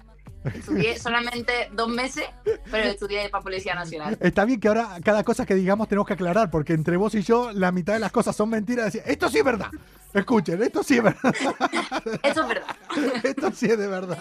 [0.54, 2.26] Estudié solamente dos meses,
[2.72, 4.18] pero estudié para Policía Nacional.
[4.20, 7.22] Está bien que ahora cada cosa que digamos tenemos que aclarar, porque entre vos y
[7.22, 8.86] yo la mitad de las cosas son mentiras.
[8.86, 9.70] Decir, esto sí es verdad.
[10.14, 11.36] Escuchen, esto sí es verdad.
[12.24, 12.76] Eso es verdad.
[13.24, 14.18] esto sí es de verdad.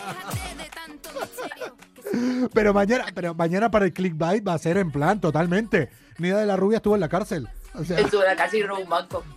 [2.53, 5.91] Pero mañana, pero mañana para el clickbait va a ser en plan totalmente.
[6.19, 7.49] Nida de la Rubia estuvo en la cárcel.
[7.75, 9.25] O sea, Estuve casi robó un banco.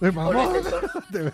[1.10, 1.32] De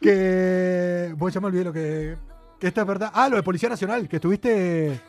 [0.00, 1.14] que.
[1.18, 2.16] Pues ya me olvidé lo que.
[2.62, 3.10] Que esto es verdad.
[3.12, 5.00] Ah, lo de Policía Nacional, que estuviste.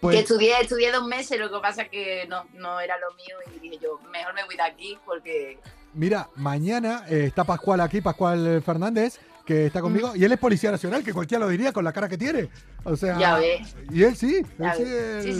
[0.00, 3.36] Pues, Que estudié, estudié dos meses, lo que pasa que no, no era lo mío
[3.54, 5.60] y dije yo, mejor me voy de aquí porque
[5.94, 10.72] mira, mañana eh, está Pascual aquí, Pascual Fernández, que está conmigo, y él es Policía
[10.72, 12.48] Nacional, que cualquiera lo diría con la cara que tiene.
[12.82, 13.16] O sea.
[13.16, 13.76] Ya ves.
[13.92, 14.44] Y él sí.
[14.58, 14.84] Él sí.
[14.84, 14.90] Sí,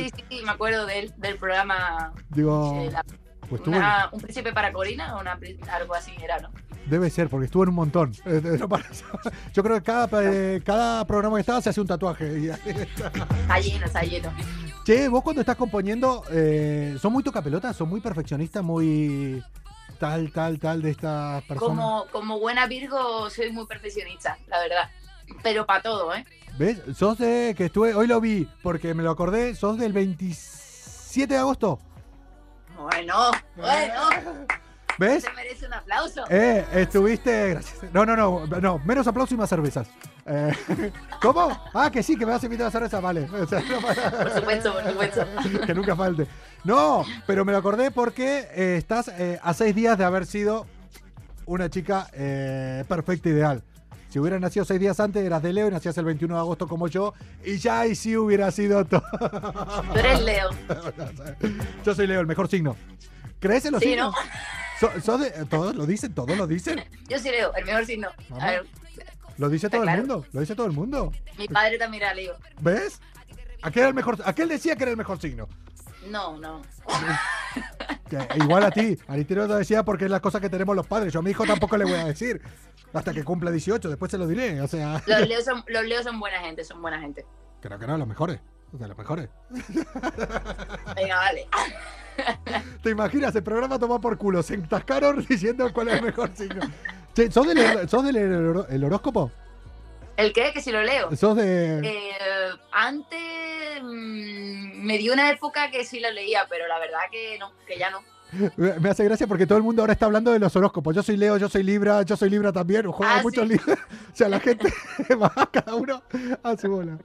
[0.01, 2.82] él- sí, sí, me acuerdo del, del programa Digo.
[2.84, 3.05] eh, la-
[3.53, 3.77] Pues estuvo.
[3.77, 5.39] una- Un príncipe para Corina o una,
[5.73, 6.49] algo así era, ¿no?
[6.87, 8.13] Debe ser, porque estuvo en un montón.
[8.25, 8.59] Eh, eh,
[9.53, 12.47] Yo creo que cada, eh, cada programa que estaba se hace un tatuaje.
[12.51, 14.33] Está lleno, está lleno.
[14.87, 17.77] Che, vos cuando estás componiendo, eh, ¿son muy tocapelotas?
[17.77, 18.65] ¿Son muy perfeccionistas?
[18.65, 19.45] ¿Muy
[19.99, 21.77] tal, tal, tal de estas personas?
[21.77, 24.89] Como, como buena Virgo soy muy perfeccionista, la verdad.
[25.43, 26.25] Pero para todo, ¿eh?
[26.59, 26.81] ¿Ves?
[26.97, 31.39] Sos de que estuve, hoy lo vi, porque me lo acordé, sos del 27 de
[31.39, 31.79] agosto.
[32.83, 34.47] Bueno, bueno.
[34.99, 35.22] ¿Ves?
[35.24, 36.24] Se merece un aplauso.
[36.28, 37.51] Eh, estuviste.
[37.51, 37.93] Gracias.
[37.95, 38.78] No, no, no, no.
[38.80, 39.89] Menos aplauso y más cervezas.
[40.26, 40.53] Eh,
[41.22, 41.51] ¿Cómo?
[41.72, 43.22] Ah, que sí, que me vas a invitar a cerveza, vale.
[43.30, 45.26] O sea, no para- Por supuesto, por supuesto.
[45.66, 46.26] que nunca falte.
[46.64, 50.66] No, pero me lo acordé porque eh, estás eh, a seis días de haber sido
[51.47, 52.07] una chica
[52.87, 53.62] perfecta, ideal.
[54.13, 56.69] Si hubieras nacido seis días antes, eras de Leo y nacías el 21 de agosto
[56.69, 57.15] como yo,
[57.47, 59.03] y ya ahí sí hubiera sido todo.
[59.91, 60.51] Tú eres Leo.
[61.85, 62.77] Yo soy Leo, el mejor signo.
[63.41, 64.15] ¿Crees en los Sí, signos?
[64.15, 64.91] ¿no?
[64.93, 66.85] So- so de- todos lo dicen, todos lo dicen.
[67.09, 68.09] Yo soy Leo, el mejor signo.
[68.39, 68.67] A ver,
[69.39, 70.03] Lo dice todo claro.
[70.03, 71.11] el mundo, lo dice todo el mundo.
[71.39, 72.35] mi padre también era Leo.
[72.61, 73.01] ¿Ves?
[73.63, 75.49] Aquel, era el mejor, aquel decía que era el mejor signo.
[76.11, 76.61] No, no.
[78.37, 78.99] Igual a ti.
[79.09, 81.13] A ti te lo decía porque es la cosa que tenemos los padres.
[81.15, 82.43] Yo a mi hijo tampoco le voy a decir.
[82.95, 84.61] Hasta que cumpla 18, después se lo diré.
[84.61, 87.24] O sea, Los Leos son, los Leos son buena gente, son buena gente.
[87.61, 88.40] creo que no, los mejores.
[88.78, 89.28] Sea, los mejores.
[90.97, 91.47] Venga, vale.
[92.82, 93.34] ¿Te imaginas?
[93.34, 94.43] El programa tomó por culo.
[94.43, 96.62] Se entascaron diciendo cuál es el mejor signo.
[97.14, 99.30] Che, ¿Sos del, sos del hor- el horóscopo?
[100.16, 100.53] ¿El qué?
[100.53, 101.14] Que si lo leo.
[101.16, 101.80] ¿Sos de...?
[101.80, 102.12] Eh,
[102.72, 107.53] antes mm, me dio una época que sí lo leía, pero la verdad que no,
[107.66, 108.01] que ya no.
[108.57, 110.95] Me hace gracia porque todo el mundo ahora está hablando de los horóscopos.
[110.97, 112.87] Yo soy Leo, yo soy Libra, yo soy Libra también.
[112.87, 113.55] Hay Ah, muchos sí.
[113.55, 113.74] Libra.
[114.12, 114.72] O sea, la gente
[115.22, 116.03] va cada uno
[116.43, 116.99] a su bola.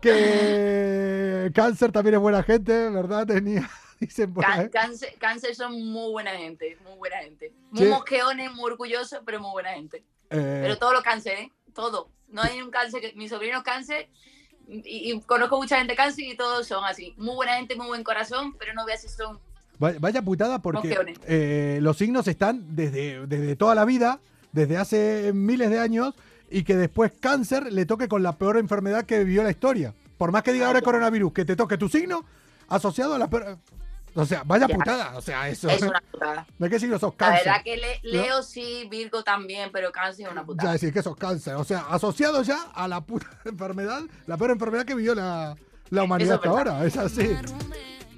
[0.00, 3.26] Que cáncer también es buena gente, ¿verdad?
[3.26, 3.68] Tenía,
[4.00, 4.68] dicen por ahí.
[4.70, 7.52] cáncer, cáncer son muy buena gente, muy buena gente.
[7.70, 7.88] Muy Sí.
[7.90, 10.04] mosqueones, muy orgullosos, pero muy buena gente.
[10.30, 12.08] Eh, Pero todos los cánceres, todo.
[12.28, 13.12] No hay un cáncer que.
[13.14, 14.08] Mi sobrino es cáncer
[14.66, 17.14] y, y conozco mucha gente cáncer y todos son así.
[17.18, 19.38] Muy buena gente, muy buen corazón, pero no veas si son.
[19.78, 20.96] Vaya, putada porque
[21.26, 24.20] eh, los signos están desde, desde toda la vida,
[24.52, 26.14] desde hace miles de años,
[26.50, 29.94] y que después cáncer le toque con la peor enfermedad que vivió la historia.
[30.18, 32.24] Por más que diga ahora el coronavirus, que te toque tu signo
[32.68, 33.58] asociado a la peor...
[34.14, 34.74] O sea, vaya Ya.
[34.76, 35.16] putada.
[35.16, 35.70] O sea, eso...
[35.70, 36.46] Es una putada.
[36.58, 37.44] ¿De qué signo sos La cáncer?
[37.46, 40.72] verdad que le- Leo sí, Virgo también, pero cáncer es una Ya putada.
[40.72, 41.54] decir que sos cáncer.
[41.54, 45.56] O sea, asociado ya a la puta enfermedad, la peor enfermedad que vivió la,
[45.88, 46.84] la humanidad hasta ahora.
[46.84, 47.30] Es así.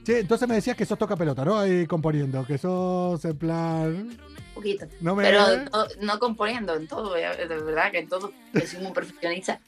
[0.05, 1.59] Che, entonces me decías que sos toca pelota, ¿no?
[1.59, 3.95] Ahí componiendo, que sos en plan...
[3.97, 4.87] Un poquito.
[5.01, 5.41] No me- Pero
[5.73, 8.31] no, no componiendo en todo, eh, de verdad que en todo.
[8.53, 9.61] Que soy muy perfeccionista.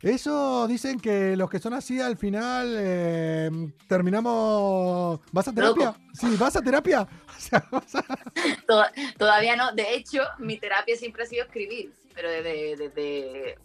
[0.00, 3.50] Eso dicen que los que son así al final eh,
[3.88, 5.20] terminamos...
[5.32, 5.86] ¿Vas a terapia?
[5.86, 5.98] Loco.
[6.14, 7.06] Sí, ¿vas a terapia?
[7.36, 8.04] O sea, vas a-
[8.68, 8.84] To-
[9.18, 9.72] Todavía no.
[9.72, 11.92] De hecho, mi terapia siempre ha sido escribir.
[12.14, 13.58] Pero desde, desde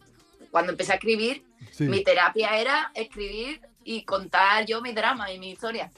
[0.51, 1.84] cuando empecé a escribir, Sí.
[1.84, 5.91] mi terapia era escribir y contar yo mi drama y mi historia.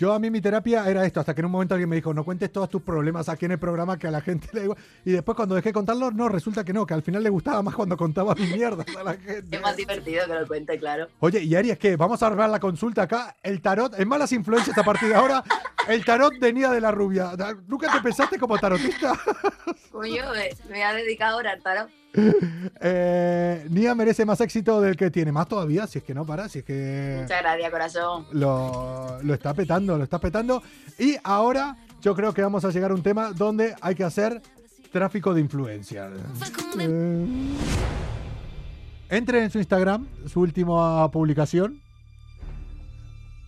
[0.00, 2.14] Yo a mí mi terapia era esto, hasta que en un momento alguien me dijo,
[2.14, 4.78] no cuentes todos tus problemas aquí en el programa que a la gente le igual.
[5.04, 7.60] Y después cuando dejé de contarlos, no, resulta que no, que al final le gustaba
[7.60, 9.56] más cuando contaba mis mierdas a la gente.
[9.56, 11.08] Es más divertido que lo cuente, claro.
[11.18, 13.36] Oye, y Ari, es que vamos a armar la consulta acá.
[13.42, 15.44] El tarot, en malas influencias a partir de ahora,
[15.86, 17.32] el tarot de Nia de la Rubia.
[17.68, 19.12] ¿Nunca te pensaste como tarotista?
[19.92, 21.99] Coño, me, me ha dedicado ahora al tarot.
[22.82, 25.32] Eh, Nia merece más éxito del que tiene.
[25.32, 28.26] Más todavía, si es que no para, si es que Muchas gracias, corazón.
[28.32, 30.62] lo, lo está petando, lo está petando.
[30.98, 34.40] Y ahora yo creo que vamos a llegar a un tema donde hay que hacer
[34.92, 36.10] tráfico de influencia.
[36.78, 37.56] Eh,
[39.10, 41.80] entre en su Instagram, su última publicación.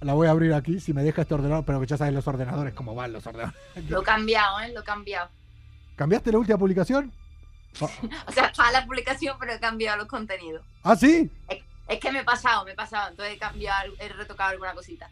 [0.01, 2.27] La voy a abrir aquí, si me deja este ordenador, pero que ya sabes los
[2.27, 3.61] ordenadores, cómo van los ordenadores.
[3.89, 4.73] Lo he cambiado, ¿eh?
[4.75, 5.29] Lo he cambiado.
[5.95, 7.13] ¿Cambiaste la última publicación?
[8.27, 10.63] O sea, está la publicación, pero he cambiado los contenidos.
[10.83, 11.31] ¿Ah, sí?
[11.49, 11.59] Es,
[11.89, 13.11] es que me he pasado, me he pasado.
[13.11, 15.09] Entonces he cambiado, he retocado alguna cosita.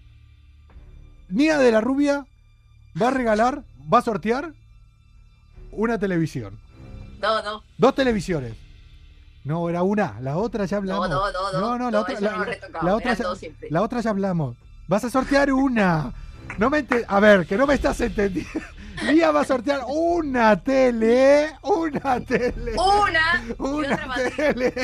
[1.29, 2.27] Nia de la Rubia
[3.01, 4.53] va a regalar, va a sortear
[5.73, 6.59] una televisión.
[7.21, 7.63] Dos, dos.
[7.79, 8.55] Dos televisiones.
[9.45, 10.19] No, era una.
[10.21, 11.09] La otra ya hablamos.
[11.09, 11.79] dos, dos, No, dos.
[11.79, 12.37] no, la otra, la, no
[12.97, 13.25] otra ya,
[13.71, 14.57] la otra ya hablamos.
[14.87, 16.13] Vas a sortear una.
[16.59, 18.51] No me ente- A ver, que no me estás entendiendo.
[19.07, 21.53] Nia va a sortear una tele.
[21.63, 22.73] Una tele.
[22.75, 23.45] Una.
[23.49, 24.37] y Una otra para ti.
[24.37, 24.75] tele.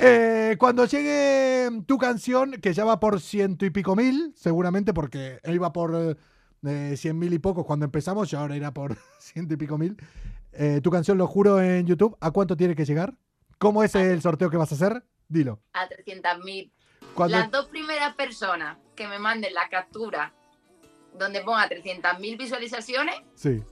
[0.00, 5.40] Eh, cuando llegue tu canción, que ya va por ciento y pico mil, seguramente porque
[5.42, 6.16] él iba por
[6.64, 9.96] eh, cien mil y pocos cuando empezamos y ahora irá por ciento y pico mil.
[10.52, 13.14] Eh, tu canción, lo juro, en YouTube, ¿a cuánto tiene que llegar?
[13.58, 15.04] ¿Cómo es el sorteo que vas a hacer?
[15.28, 15.60] Dilo.
[15.72, 16.70] A 300.000.
[17.14, 20.32] Cuando- Las dos primeras personas que me manden la captura
[21.18, 23.62] donde ponga 300.000 visualizaciones Sí.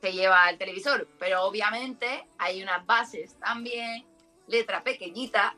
[0.00, 1.08] se lleva el televisor.
[1.18, 4.04] Pero obviamente hay unas bases también,
[4.48, 5.54] letra pequeñita,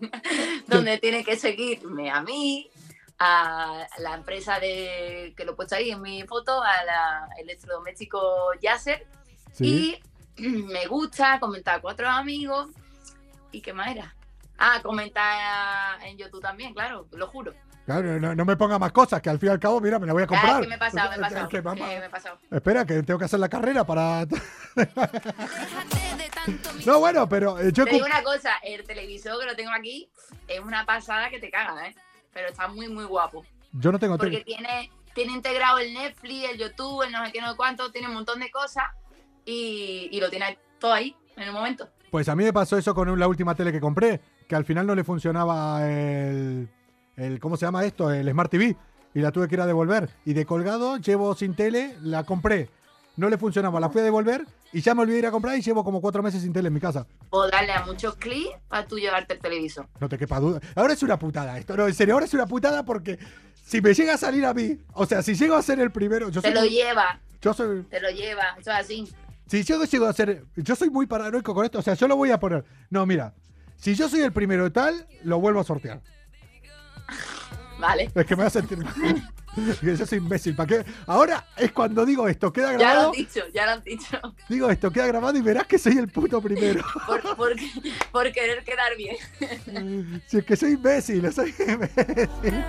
[0.66, 2.70] donde tiene que seguirme a mí,
[3.18, 8.52] a la empresa de que lo he puesto ahí en mi foto, a la electrodoméstico
[8.60, 9.06] Yasser.
[9.52, 10.00] Sí.
[10.36, 12.68] Y me gusta, comentar a cuatro amigos.
[13.50, 14.14] ¿Y qué más era?
[14.58, 17.54] Ah, comentar en YouTube también, claro, lo juro.
[17.88, 20.06] Claro, no, no me ponga más cosas, que al fin y al cabo, mira, me
[20.06, 20.60] la voy a comprar.
[20.60, 21.48] que me he pasado, me he pasado.
[21.48, 22.38] Que mamá- que me he pasado.
[22.50, 24.26] Espera, que tengo que hacer la carrera para.
[26.86, 27.84] no, bueno, pero eh, yo.
[27.86, 30.10] Te digo una cosa, el televisor que lo tengo aquí
[30.46, 31.94] es una pasada que te caga, ¿eh?
[32.34, 33.46] Pero está muy, muy guapo.
[33.72, 34.44] Yo no tengo Porque tele.
[34.44, 38.08] tiene, tiene integrado el Netflix, el YouTube, el no sé qué, no sé cuánto, tiene
[38.08, 38.84] un montón de cosas
[39.46, 41.88] y, y lo tiene todo ahí en un momento.
[42.10, 44.86] Pues a mí me pasó eso con la última tele que compré, que al final
[44.86, 46.68] no le funcionaba el,
[47.18, 48.10] el ¿cómo se llama esto?
[48.10, 48.76] El Smart TV
[49.14, 50.10] y la tuve que ir a devolver.
[50.24, 52.70] Y de colgado llevo sin tele, la compré,
[53.16, 55.56] no le funcionaba, la fui a devolver y ya me olvidé de ir a comprar
[55.56, 57.06] y llevo como cuatro meses sin tele en mi casa.
[57.30, 59.86] O darle a muchos clics para tú llevarte el televisor.
[60.00, 60.60] No te quepa duda.
[60.74, 63.18] Ahora es una putada esto, no, en serio, ahora es una putada porque
[63.64, 66.28] si me llega a salir a mí, o sea, si llego a ser el primero,
[66.28, 69.08] yo Te soy, lo lleva, yo soy, te lo lleva, eso es así.
[69.48, 70.44] Si yo llego a ser.
[70.56, 71.78] Yo soy muy paranoico con esto.
[71.78, 72.64] O sea, yo lo voy a poner.
[72.90, 73.34] No, mira.
[73.76, 76.02] Si yo soy el primero de tal, lo vuelvo a sortear.
[77.78, 78.10] Vale.
[78.14, 78.94] Es que me va a sentir mal.
[79.82, 80.54] Yo soy imbécil.
[80.54, 80.84] ¿Para qué?
[81.06, 83.10] Ahora es cuando digo esto, queda Ya lo grabado.
[83.10, 84.18] has dicho, ya lo has dicho.
[84.48, 86.82] Digo esto, queda grabado y verás que soy el puto primero.
[87.06, 87.52] Por, por,
[88.12, 89.16] por querer quedar bien.
[90.26, 92.64] si es que soy imbécil, soy imbécil.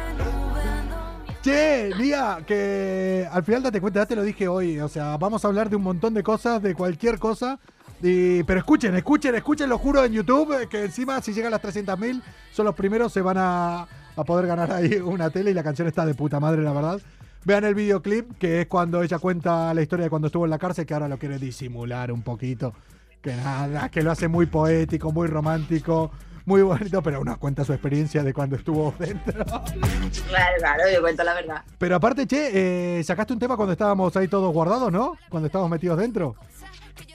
[1.42, 4.80] Che, Lía, que al final date cuenta, ya te lo dije hoy.
[4.80, 7.60] O sea, vamos a hablar de un montón de cosas, de cualquier cosa.
[8.02, 12.22] Y, pero escuchen, escuchen, escuchen, lo juro en YouTube, que encima si llegan las 300.000,
[12.52, 13.88] son los primeros, se van a,
[14.22, 17.02] a poder ganar ahí una tele y la canción está de puta madre, la verdad.
[17.46, 20.60] Vean el videoclip, que es cuando ella cuenta la historia de cuando estuvo en la
[20.60, 22.74] cárcel, que ahora lo quiere disimular un poquito.
[23.22, 26.12] Que nada, que lo hace muy poético, muy romántico,
[26.46, 29.46] muy bonito, pero uno cuenta su experiencia de cuando estuvo dentro.
[29.46, 31.64] Claro, claro, yo cuento la verdad.
[31.78, 35.18] Pero aparte, che, eh, sacaste un tema cuando estábamos ahí todos guardados, ¿no?
[35.30, 36.36] Cuando estábamos metidos dentro.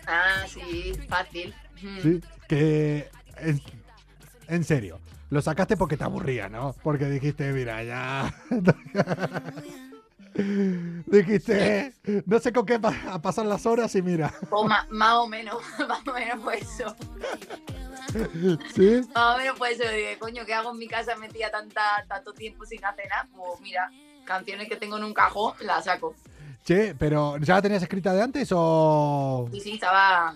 [0.06, 1.54] Ah, sí, fácil.
[2.02, 2.20] Sí.
[2.48, 3.60] Que, en,
[4.48, 5.00] en serio,
[5.30, 6.74] lo sacaste porque te aburría, ¿no?
[6.82, 8.34] Porque dijiste, mira, ya.
[11.06, 14.34] Dijiste, "Eh, no sé con qué pa- a pasar las horas y mira.
[14.50, 15.56] O más o menos,
[15.88, 16.96] más o menos fue eso.
[18.74, 19.00] ¿Sí?
[19.14, 19.84] Más o menos fue eso.
[19.84, 23.28] Dije, coño, ¿qué hago en mi casa metía tanta, tanto tiempo sin hacer nada?
[23.36, 23.90] Pues mira,
[24.24, 26.14] canciones que tengo en un cajón, las saco.
[26.64, 29.48] Che, pero ¿ya la tenías escrita de antes o...?
[29.52, 30.34] Sí, sí, estaba,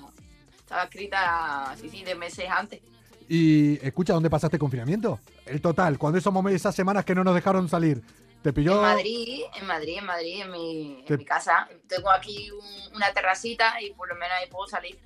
[0.58, 2.80] estaba escrita, sí, sí, de meses antes.
[3.28, 5.20] Y escucha, ¿dónde pasaste confinamiento?
[5.44, 8.02] El total, cuando esos momentos, esas semanas que no nos dejaron salir.
[8.42, 8.76] ¿Te pilló?
[8.76, 11.68] En Madrid, en Madrid, en Madrid, en mi, en mi casa.
[11.88, 14.96] Tengo aquí un- una terracita y por lo menos ahí puedo salir.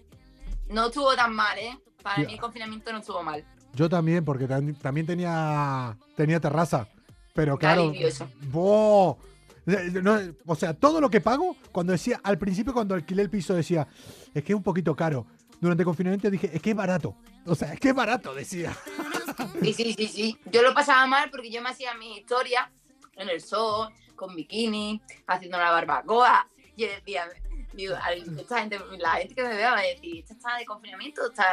[0.68, 1.78] No estuvo tan mal, ¿eh?
[2.02, 2.26] Para Ya.
[2.28, 3.44] mí el confinamiento no estuvo mal.
[3.74, 6.86] Yo también, porque tam- también tenía, tenía terraza.
[7.34, 7.90] Pero claro.
[9.66, 13.30] Eh, no, o sea, todo lo que pago, cuando decía, al principio cuando alquilé el
[13.30, 13.86] piso decía,
[14.34, 15.24] es que es un poquito caro.
[15.62, 17.14] Durante el confinamiento dije, es que es barato.
[17.46, 18.76] O sea, es que es barato, decía.
[19.62, 20.38] Sí, sí, sí, sí.
[20.46, 22.68] Yo lo pasaba mal porque yo me hacía mis historias
[23.14, 26.48] en el sol, con bikini, haciendo una barbacoa.
[26.74, 27.28] Y decía,
[27.74, 30.64] digo, a esta gente, la gente que me vea va a decir, ¿esta está de
[30.64, 31.24] confinamiento?
[31.26, 31.46] Está...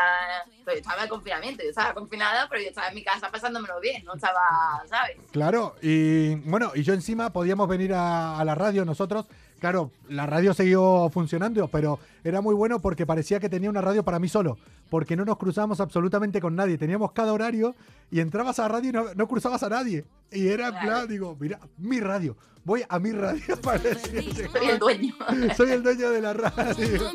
[0.65, 3.79] Pero yo estaba de confinamiento, yo estaba confinada, pero yo estaba en mi casa pasándomelo
[3.79, 4.41] bien, no estaba,
[4.89, 5.17] ¿sabes?
[5.31, 9.27] Claro, y bueno, y yo encima podíamos venir a, a la radio nosotros.
[9.59, 14.03] Claro, la radio siguió funcionando, pero era muy bueno porque parecía que tenía una radio
[14.03, 14.57] para mí solo,
[14.89, 16.77] porque no nos cruzábamos absolutamente con nadie.
[16.77, 17.75] Teníamos cada horario
[18.09, 20.05] y entrabas a la radio y no, no cruzabas a nadie.
[20.31, 24.69] Y era en plan, digo, mira, mi radio, voy a mi radio para decir, Soy
[24.69, 25.15] el dueño.
[25.57, 27.11] soy el dueño de la radio.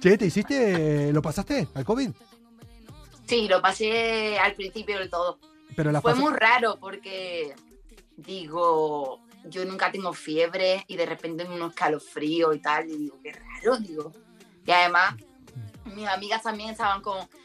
[0.00, 2.10] Che, ¿te hiciste, lo pasaste al COVID?
[3.26, 5.38] Sí, lo pasé al principio del todo.
[5.74, 7.54] Pero la Fue muy raro porque,
[8.16, 12.88] digo, yo nunca tengo fiebre y de repente unos escalofríos y tal.
[12.90, 14.12] Y digo, qué raro, digo.
[14.66, 15.14] Y además,
[15.84, 17.02] mis amigas también estaban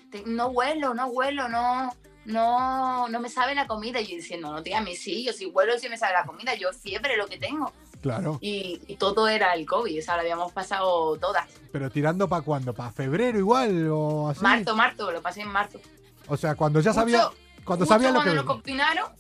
[0.10, 1.94] "Te- no huelo, no huelo, no,
[2.26, 4.00] no, no me sabe la comida.
[4.02, 6.26] Y yo diciendo, no, tía, a mí sí, yo sí huelo, sí me sabe la
[6.26, 7.72] comida, yo fiebre lo que tengo.
[8.02, 11.46] Claro, Y, y todo era el COVID, o sea, lo habíamos pasado todas.
[11.74, 14.42] pero tirando para cuándo, para febrero igual o así.
[14.42, 15.82] Marzo, marzo, lo pasé en marzo.
[16.30, 19.12] O sea, cuando ya sabía, Justo- cuando Justo sabía lo cuando que nos confinaron,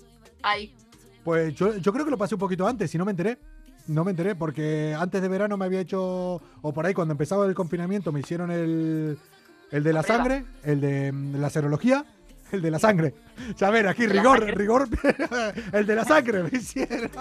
[0.44, 0.74] ahí.
[1.30, 3.38] Pues yo, yo creo que lo pasé un poquito antes, si no me enteré.
[3.86, 7.46] No me enteré, porque antes de verano me había hecho, o por ahí cuando empezaba
[7.46, 9.16] el confinamiento, me hicieron el,
[9.70, 12.04] el de la sangre, el de mm, la serología,
[12.52, 13.14] el de la sangre.
[13.54, 14.90] O sea, a ver, aquí rigor, rigor,
[15.72, 17.12] el de la sangre me hicieron.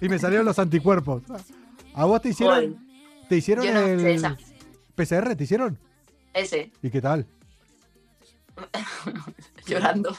[0.00, 1.22] Y me salieron los anticuerpos.
[1.94, 2.84] ¿A vos te hicieron,
[3.28, 4.36] te hicieron no el esa.
[4.96, 5.36] PCR?
[5.36, 5.78] ¿Te hicieron?
[6.32, 7.24] Ese, ¿Y qué tal?
[9.68, 10.10] llorando.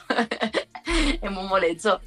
[1.22, 2.00] es muy molesto.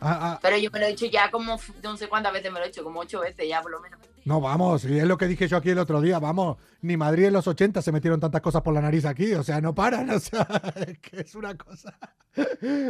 [0.00, 2.58] Ah, ah, Pero yo me lo he hecho ya como, no sé cuántas veces me
[2.58, 3.98] lo he hecho, como ocho veces ya por lo menos.
[4.24, 7.24] No, vamos, y es lo que dije yo aquí el otro día, vamos, ni Madrid
[7.26, 10.10] en los 80 se metieron tantas cosas por la nariz aquí, o sea, no paran,
[10.10, 10.46] o sea,
[10.86, 11.98] es que es una cosa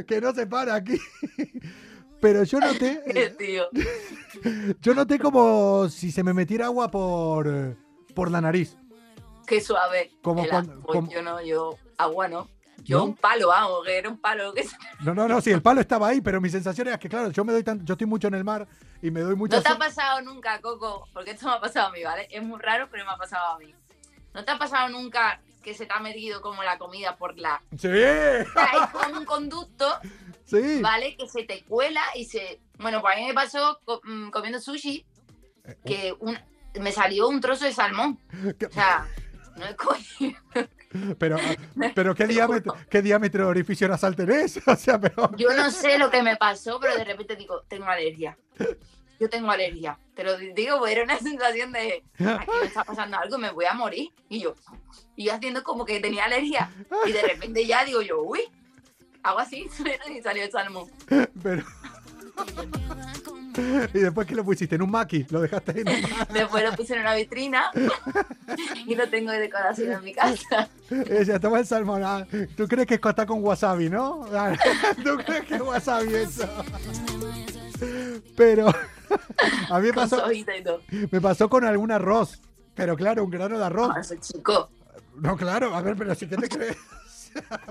[0.06, 0.98] que no se para aquí.
[2.20, 3.64] Pero yo noté, Tío.
[4.80, 7.76] yo noté como si se me metiera agua por,
[8.14, 8.76] por la nariz.
[9.46, 10.10] Qué suave.
[10.22, 12.48] Como cuando- como- Yo no, yo agua no.
[12.84, 13.04] Yo ¿No?
[13.04, 14.54] un palo, vamos, que era un palo.
[14.54, 14.64] Que...
[15.00, 17.44] No, no, no, sí, el palo estaba ahí, pero mi sensación era que, claro, yo
[17.44, 18.66] me doy tan, yo estoy mucho en el mar
[19.02, 19.56] y me doy mucho...
[19.56, 22.28] No te ha pasado nunca, Coco, porque esto me ha pasado a mí, ¿vale?
[22.30, 23.74] Es muy raro, pero me ha pasado a mí.
[24.32, 27.60] ¿No te ha pasado nunca que se te ha metido como la comida por la...
[27.76, 29.86] Sí, hay como un conducto,
[30.44, 30.80] sí.
[30.80, 31.16] ¿vale?
[31.16, 32.60] Que se te cuela y se...
[32.78, 35.04] Bueno, pues a mí me pasó mm, comiendo sushi
[35.84, 36.38] que un-
[36.80, 38.18] me salió un trozo de salmón.
[38.68, 39.06] O sea,
[39.56, 40.38] no es coño.
[41.18, 41.36] Pero,
[41.94, 44.60] pero ¿qué diámetro, ¿qué diámetro de orificio nasal tenés?
[44.66, 45.30] O sea, pero...
[45.36, 48.36] Yo no sé lo que me pasó, pero de repente digo, tengo alergia.
[49.20, 49.98] Yo tengo alergia.
[50.14, 53.74] Te lo digo, era una sensación de, aquí me está pasando algo, me voy a
[53.74, 54.10] morir.
[54.28, 54.54] Y yo,
[55.16, 56.70] y yo haciendo como que tenía alergia.
[57.06, 58.40] Y de repente ya digo yo, uy,
[59.22, 59.68] hago así
[60.10, 60.90] y salió el salmón.
[61.42, 61.64] Pero...
[63.94, 64.76] ¿Y después qué lo pusiste?
[64.76, 65.26] ¿En un maqui?
[65.30, 66.32] ¿Lo dejaste ahí en un maqui?
[66.32, 67.64] Después lo puse en una vitrina
[68.86, 70.68] y lo tengo de decoración en mi casa.
[71.10, 72.02] Ella toma el salmón.
[72.04, 74.26] ah, ¿Tú crees que está con wasabi, no?
[74.32, 74.52] Ah,
[75.02, 76.48] ¿Tú crees que es wasabi eso?
[78.36, 78.68] Pero
[79.70, 80.22] a mí me pasó,
[81.10, 82.40] me pasó con algún arroz.
[82.74, 83.88] Pero claro, un grano de arroz.
[83.88, 84.70] No, ese chico.
[85.16, 86.76] No, claro, a ver, pero si que te crees.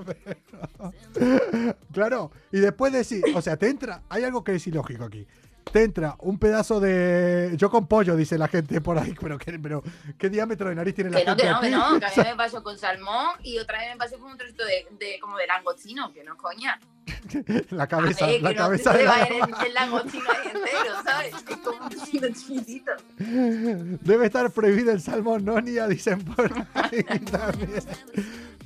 [0.05, 5.25] Pero- claro, y después decir, o sea, te entra, hay algo que es ilógico aquí.
[5.71, 7.53] Te entra un pedazo de.
[7.57, 9.83] Yo con pollo, dice la gente por ahí, pero ¿qué, pero,
[10.17, 12.09] ¿qué diámetro de nariz tiene la Que no, gente que no, que no, que a
[12.09, 14.63] O sea, mí me pasó con salmón y otra vez me pasó con un trocito
[14.65, 16.79] de, de como de langostino, que no coña.
[17.71, 19.35] la cabeza, A ver, la no cabeza de la- a el,
[19.67, 21.33] el langostino ahí entero, ¿sabes?
[21.49, 22.91] Es como un trocito chiquitito.
[23.17, 25.59] Debe estar prohibido el salmón, ¿no?
[25.61, 27.81] Ni ya dicen por ahí también.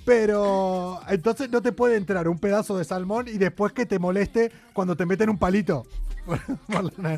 [0.06, 4.52] Pero entonces no te puede entrar un pedazo de salmón y después que te moleste
[4.74, 5.86] cuando te meten un palito.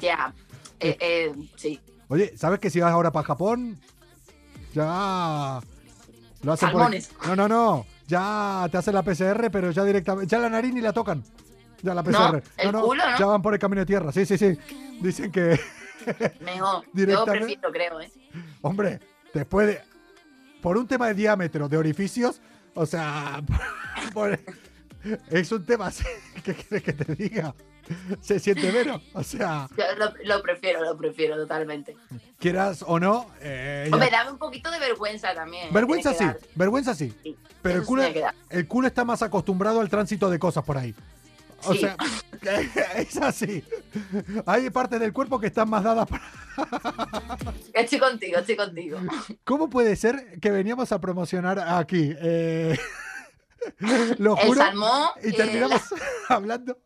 [0.02, 0.34] Ya.
[0.80, 1.80] Eh, eh, sí.
[2.10, 3.80] Oye, ¿sabes que si vas ahora para Japón,
[4.74, 5.60] ya
[6.42, 7.12] lo hacen por el- Salmones.
[7.26, 7.86] No, no, no.
[8.08, 10.30] Ya te hacen la PCR, pero ya directamente.
[10.30, 11.24] Ya la nariz ni la tocan.
[11.82, 12.44] Ya la No, PCR.
[12.58, 13.18] el culo, ¿no?
[13.20, 14.12] Ya van por el camino de tierra.
[14.12, 14.58] Sí, sí, sí.
[15.02, 15.60] Dicen que,
[16.42, 16.84] Mejor.
[16.86, 17.46] Yo Directamente.
[17.58, 18.12] prefiero, creo, ¿eh?
[18.62, 19.00] hombre,
[19.34, 19.82] después de.
[20.62, 22.42] Por un tema de diámetro de orificios,
[22.74, 23.42] o sea.
[24.14, 24.40] por-
[25.30, 26.04] es un tema así.
[26.44, 27.54] ¿Qué quieres que te diga?
[28.22, 29.02] Se siente menos.
[29.14, 31.96] O sea, Yo lo, lo prefiero, lo prefiero totalmente.
[32.40, 33.30] quieras o no.
[33.42, 35.66] eh, Hombre, dame un poquito de vergüenza también.
[35.68, 35.72] ¿eh?
[35.72, 36.26] Vergüenza sí,
[36.56, 37.14] vergüenza sí.
[37.24, 38.04] Sí, Pero el culo,
[38.50, 40.94] el culo está más acostumbrado al tránsito de cosas por ahí.
[41.66, 41.80] O Sí.
[41.80, 41.96] sea,
[42.98, 43.64] es así.
[44.46, 46.24] Hay partes del cuerpo que están más dadas para...
[47.74, 49.00] Estoy contigo, estoy contigo.
[49.46, 52.14] ¿Cómo puede ser que veníamos a promocionar aquí?
[52.22, 52.78] Eh,
[54.18, 54.60] Lo El juro.
[54.62, 55.82] salmón, Y eh, terminamos
[56.28, 56.78] hablando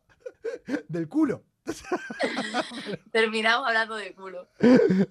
[0.88, 1.44] del culo.
[3.12, 4.48] Terminamos hablando de culo.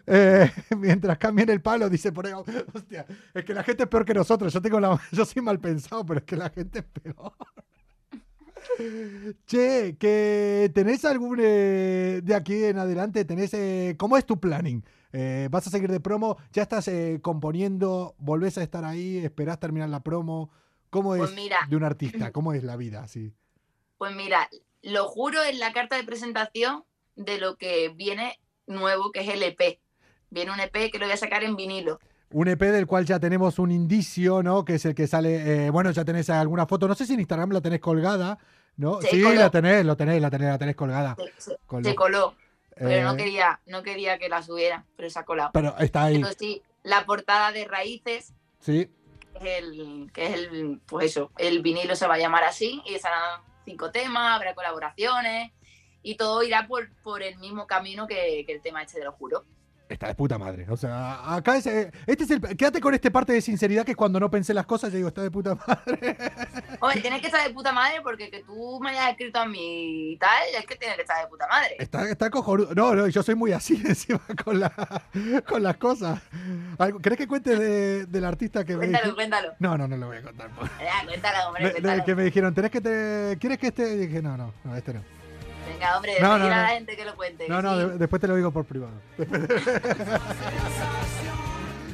[0.07, 2.32] Eh, mientras cambien el palo, dice por ahí.
[2.32, 4.53] Hostia, es que la gente es peor que nosotros.
[4.53, 7.32] Yo tengo la, yo soy mal pensado, pero es que la gente es peor.
[9.47, 14.84] Che, que tenés algún eh, de aquí en adelante, tenés eh, ¿cómo es tu planning?
[15.51, 16.37] ¿Vas a seguir de promo?
[16.53, 16.91] ¿Ya estás
[17.22, 18.14] componiendo?
[18.18, 19.16] ¿Volvés a estar ahí?
[19.18, 20.51] ¿Esperás terminar la promo?
[20.91, 21.59] ¿Cómo es Pues mira.
[21.70, 22.32] de un artista?
[22.32, 23.32] ¿Cómo es la vida así?
[23.97, 24.47] Pues mira,
[24.87, 26.84] lo juro en la carta de presentación
[27.16, 29.80] de lo que viene nuevo, que es el EP.
[30.30, 31.99] Viene un EP que lo voy a sacar en vinilo.
[32.32, 34.64] Un EP del cual ya tenemos un indicio, ¿no?
[34.64, 35.66] Que es el que sale.
[35.66, 36.87] eh, bueno, ya tenés alguna foto.
[36.89, 38.39] No sé si en Instagram la tenés colgada,
[38.76, 39.01] ¿no?
[39.01, 39.34] Se sí, coló.
[39.37, 41.16] la tenés, lo tenés, la tenés, la tenés colgada.
[41.39, 41.89] Se, se- Coló.
[41.89, 42.34] se coló,
[42.76, 45.51] pero no Eh, quería, no quería que la subiera, pero se ha colado.
[45.53, 48.91] Pero está ahí, Entonces sí, la portada de Raíces, sí.
[49.41, 52.82] que es el, que es el, pues eso, el vinilo se va a llamar así,
[52.87, 55.52] y serán cinco temas, habrá colaboraciones,
[56.02, 59.12] y todo irá por, por el mismo camino que, que el tema este de lo
[59.12, 59.44] juro.
[59.89, 60.66] Está de puta madre.
[60.68, 61.66] O sea, acá es.
[61.66, 62.41] eh, Este es el.
[62.57, 65.09] Quédate con este parte de sinceridad que es cuando no pensé las cosas, yo digo,
[65.09, 66.16] está de puta madre.
[66.80, 70.14] Hombre, tienes que estar de puta madre porque que tú me hayas escrito a mí
[70.14, 71.76] y tal, es que tienes que estar de puta madre.
[71.78, 72.74] Está, está cojonudo.
[72.74, 74.72] No, no, yo soy muy así encima con, la,
[75.49, 76.20] con las cosas.
[77.01, 79.53] ¿Crees que cuente de- del artista que me Cuéntalo, dijo- cuéntalo.
[79.61, 80.51] No, no, no lo voy a contar.
[80.51, 82.05] por- Ya, cuéntalo, hombre, cuéntalo.
[82.05, 83.95] que me dijeron, ¿tenés que te, ¿quieres que este?
[83.95, 85.15] Y dije, no, no, no, este no.
[85.66, 87.48] Venga, hombre, No, no, no, a la gente que lo cuente.
[87.48, 87.98] No, no, sí.
[87.98, 88.92] después te lo digo por privado.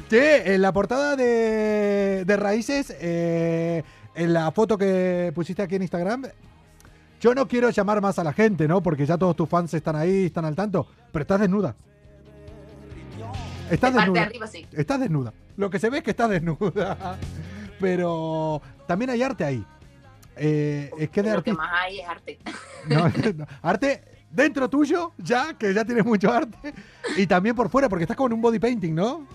[0.09, 3.83] Che, en la portada de, de Raíces, eh,
[4.15, 6.25] en la foto que pusiste aquí en Instagram,
[7.19, 8.83] yo no quiero llamar más a la gente, ¿no?
[8.83, 11.75] Porque ya todos tus fans están ahí, están al tanto, pero estás desnuda.
[13.71, 14.21] Estás De parte de desnuda.
[14.23, 14.67] arriba, sí.
[14.73, 15.33] Estás desnuda.
[15.57, 17.17] Lo que se ve es que estás desnuda.
[17.79, 19.65] Pero también hay arte ahí.
[20.35, 22.39] Eh, es que de Lo que más hay es arte.
[22.87, 23.07] No,
[23.37, 23.47] no.
[23.61, 26.73] Arte dentro tuyo, ya, que ya tienes mucho arte.
[27.17, 29.27] Y también por fuera, porque estás con un body painting, ¿no?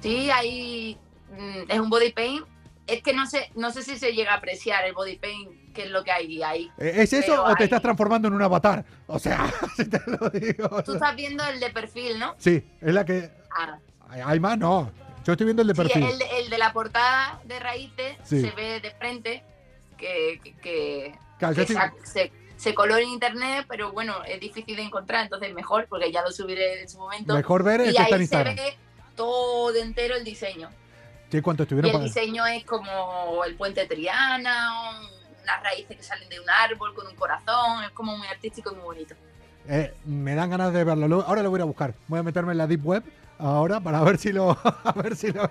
[0.00, 0.96] Sí, hay.
[1.36, 2.46] mm, Es un body paint.
[2.86, 5.84] Es que no sé, no sé si se llega a apreciar el body paint, que
[5.84, 6.70] es lo que hay ahí.
[6.78, 8.84] Eh, ¿Es eso Pero o te hay- estás transformando en un avatar?
[9.06, 10.82] O sea, si te lo digo.
[10.82, 12.34] Tú estás viendo el de perfil, ¿no?
[12.38, 13.30] Sí, es la que.
[13.56, 13.78] Ah,
[14.24, 14.90] Hay más, no.
[15.24, 16.02] Yo estoy viendo el de sí, perfil.
[16.04, 18.40] el, de- el de la portada de raíces Sí.
[18.40, 19.44] se ve de frente
[20.02, 21.14] que, que,
[21.54, 25.86] que- sa- se, se coló en internet, pero bueno, es difícil de encontrar, entonces mejor,
[25.88, 27.34] porque ya lo subiré en su momento.
[27.34, 28.76] Mejor ver el y ahí se ve
[29.16, 30.68] todo entero el diseño.
[31.30, 35.06] ¿Qué cuánto Y estuvieron el para- diseño es como el puente Triana, un-
[35.42, 38.74] unas raíces que salen de un árbol con un corazón, es como muy artístico y
[38.76, 39.14] muy bonito.
[39.68, 41.08] Eh, me dan ganas de verlo.
[41.08, 41.94] Lo- Ahora lo voy a buscar.
[42.08, 43.02] Voy a meterme en la deep web
[43.42, 44.50] ahora para ver si lo,
[44.84, 45.48] a ver si lo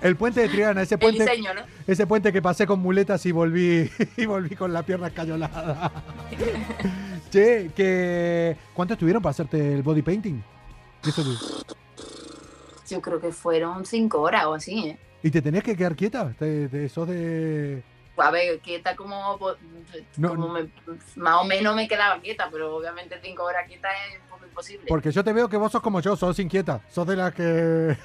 [0.00, 1.62] El puente de Triana, ese El puente, diseño, ¿no?
[1.86, 5.92] ese puente que pasé con muletas y volví y volví con la pierna escayolada.
[7.30, 10.42] che, que ¿cuánto estuvieron para hacerte el body painting?
[11.06, 11.22] Eso
[12.88, 14.98] Yo creo que fueron cinco horas o así, ¿eh?
[15.24, 16.32] ¿Y te tenías que quedar quieta?
[16.38, 17.82] ¿Te, te- sos de
[18.16, 19.56] A ver, quieta como, pues,
[20.18, 20.52] No, como no.
[20.52, 20.68] me-
[21.16, 24.84] más o menos me quedaba quieta, pero obviamente cinco horas quieta es un poco imposible.
[24.86, 26.80] Porque yo te veo que vos sos como yo, sos inquieta.
[26.90, 27.96] Sos de las que.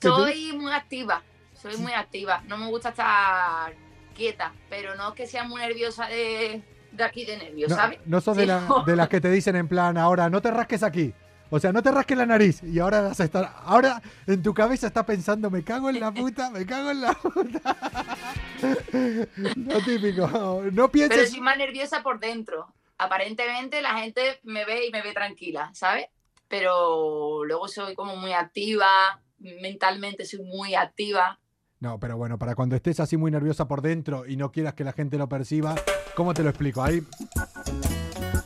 [0.00, 1.22] Soy muy activa,
[1.54, 2.42] soy muy activa.
[2.46, 3.72] No me gusta estar
[4.14, 7.98] quieta, pero no es que sea muy nerviosa de, de aquí de nervios, No, ¿sabes?
[8.04, 10.82] no sos de, la- de las que te dicen en plan, ahora no te rasques
[10.82, 11.14] aquí.
[11.50, 12.62] O sea, no te rasques la nariz.
[12.62, 13.52] Y ahora vas a estar.
[13.64, 17.14] Ahora en tu cabeza está pensando, me cago en la puta, me cago en la
[17.14, 17.76] puta.
[19.56, 20.26] Lo típico.
[20.26, 21.30] No Pero pienses.
[21.30, 22.74] soy más nerviosa por dentro.
[22.98, 26.06] Aparentemente la gente me ve y me ve tranquila, ¿sabes?
[26.48, 31.38] Pero luego soy como muy activa, mentalmente soy muy activa.
[31.80, 34.82] No, pero bueno, para cuando estés así muy nerviosa por dentro y no quieras que
[34.82, 35.76] la gente lo perciba,
[36.16, 36.82] ¿cómo te lo explico?
[36.82, 37.02] Ahí.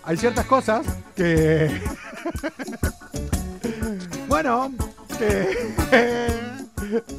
[0.05, 0.87] hay ciertas cosas
[1.17, 1.71] que.
[4.43, 4.73] bueno,
[5.19, 5.73] que.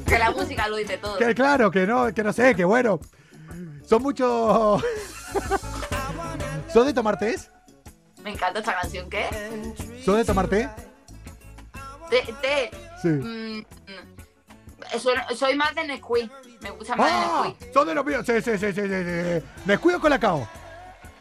[0.06, 1.18] Que la música lo dice todo.
[1.18, 3.00] que claro, que no, que no sé, que bueno.
[3.88, 4.84] Son muchos.
[6.72, 7.36] ¿Son de tomar té?
[8.24, 9.10] Me encanta esta canción.
[9.10, 9.26] ¿Qué?
[10.04, 10.70] ¿Son de tomar té?
[12.10, 12.34] Té.
[12.42, 12.72] té.
[13.02, 13.08] Sí.
[13.08, 15.00] Mm, mm.
[15.00, 16.32] soy, soy más de Nesquik.
[16.62, 17.42] Me gusta más ¡Ah!
[17.44, 17.74] de Nesquik.
[17.74, 18.26] Son de los míos.
[18.26, 19.46] Sí, sí, sí, sí, sí, sí.
[19.66, 20.48] Descuido con la cao.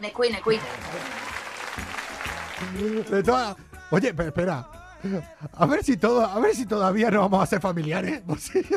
[0.00, 0.61] Nesquik, Nesquik.
[3.09, 3.57] De toda-
[3.90, 4.82] Oye, pero espera.
[5.55, 8.22] A ver si todo, a ver si todavía no vamos a ser familiares.
[8.38, 8.62] Sí.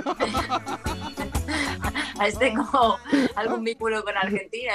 [2.17, 2.97] A ver si tengo
[3.35, 4.73] algún vínculo con Argentina.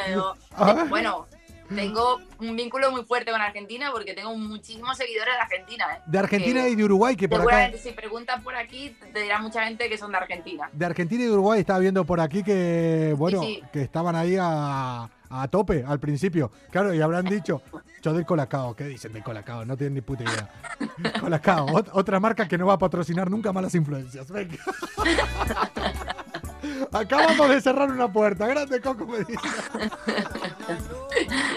[0.74, 0.88] ver.
[0.88, 1.26] Bueno,
[1.74, 5.86] tengo un vínculo muy fuerte con Argentina porque tengo muchísimos seguidores de Argentina.
[5.96, 6.03] ¿eh?
[6.07, 7.70] De Argentina Que y de Uruguay, que por acá.
[7.78, 10.68] Si preguntas por aquí, te dirá mucha gente que son de Argentina.
[10.72, 13.68] De Argentina y de Uruguay estaba viendo por aquí que, bueno, Sí, sí.
[13.72, 16.51] que estaban ahí a, a tope al principio.
[16.70, 17.62] Claro, y habrán dicho,
[18.03, 19.64] yo del Colacao, ¿qué dicen del Colacao?
[19.64, 20.49] No tienen ni puta idea.
[21.20, 24.28] Colacao, ot- otra marca que no va a patrocinar nunca malas influencias.
[24.31, 24.57] Venga.
[26.93, 28.47] Acabamos de cerrar una puerta.
[28.47, 29.39] Grande Coco me dice.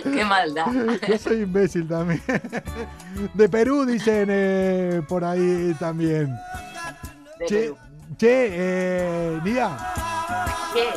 [0.03, 0.65] Qué maldad.
[1.07, 2.21] Yo soy imbécil también.
[3.33, 6.27] De Perú dicen eh, por ahí también.
[7.39, 7.77] De Che, Perú.
[8.17, 9.75] che eh, Nia,
[10.73, 10.89] ¿Qué?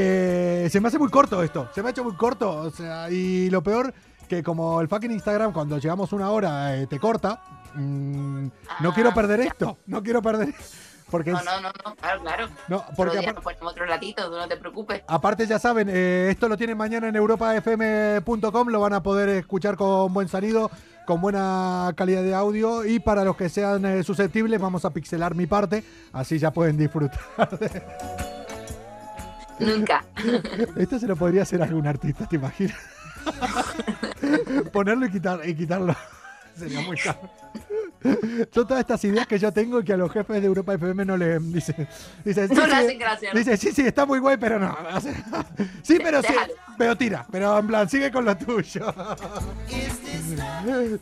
[0.00, 1.68] Que se me hace muy corto esto.
[1.74, 2.50] Se me ha hecho muy corto.
[2.50, 3.92] O sea, y lo peor,
[4.28, 7.40] que como el fucking Instagram, cuando llegamos una hora, eh, te corta.
[7.74, 8.46] mm,
[8.80, 9.46] no Ah, quiero perder ya.
[9.46, 9.78] esto.
[9.86, 10.54] No quiero perder.
[11.10, 12.48] Porque No, no, no, no, claro, claro.
[12.68, 15.02] No, porque Otro día apar- nos ponemos otro ratito, no te preocupes.
[15.08, 19.76] Aparte, ya saben, eh, esto lo tienen mañana en europafm.com, lo van a poder escuchar
[19.78, 20.70] con buen sonido,
[21.06, 25.34] con buena calidad de audio y para los que sean eh, susceptibles vamos a pixelar
[25.34, 25.82] mi parte,
[26.12, 27.18] así ya pueden disfrutar.
[29.58, 30.04] Nunca.
[30.76, 32.76] Esto se lo podría hacer algún artista, ¿te imaginas?
[34.72, 35.94] Ponerlo y, quitar, y quitarlo.
[36.56, 37.30] Sería muy caro.
[38.52, 41.04] Son todas estas ideas que yo tengo y que a los jefes de Europa FM
[41.04, 41.88] no le dicen.
[42.24, 43.38] Dicen, sí, No le sí, hacen gracia, ¿no?
[43.38, 44.76] Dice, sí, sí, está muy guay, pero no.
[45.82, 46.34] Sí, pero sí.
[46.76, 47.26] Pero tira.
[47.30, 48.94] Pero en plan, sigue con lo tuyo.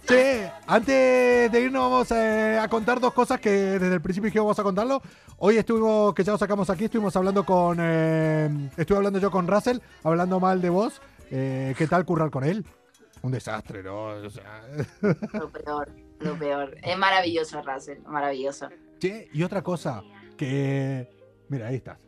[0.07, 4.47] Che, antes de irnos vamos eh, a contar dos cosas que desde el principio dijimos
[4.47, 5.03] vamos a contarlo.
[5.39, 7.79] Hoy estuvimos, que ya lo sacamos aquí, estuvimos hablando con...
[7.81, 11.01] eh, estuve hablando yo con Russell, hablando mal de vos.
[11.31, 12.65] Eh, ¿Qué tal currar con él?
[13.23, 14.07] Un desastre, ¿no?
[14.07, 14.63] O sea,
[15.33, 15.89] Lo peor,
[16.21, 16.77] lo peor.
[16.83, 18.69] Es maravilloso, Russell, maravilloso.
[18.99, 20.03] Che, y otra cosa,
[20.37, 21.15] que...
[21.49, 21.99] Mira, ahí estás.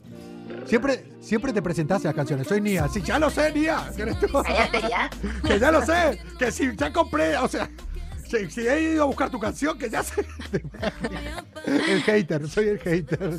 [0.66, 2.48] Siempre, siempre te presentaste las canciones.
[2.48, 2.88] Soy Nia.
[2.88, 3.88] Sí, ya lo sé, Nia.
[3.94, 4.26] que eres tú.
[4.42, 5.08] Cállate ya.
[5.46, 6.20] que ya lo sé.
[6.38, 7.70] Que si ya compré, o sea,
[8.28, 10.26] si, si he ido a buscar tu canción, que ya sé.
[11.66, 13.38] el hater, soy el hater.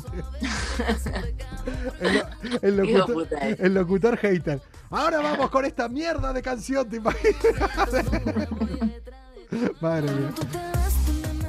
[2.62, 3.56] El, locutor, eh.
[3.58, 4.60] el locutor hater.
[4.88, 7.38] Ahora vamos con esta mierda de canción, ¿te imaginas?
[9.80, 10.30] Madre mía.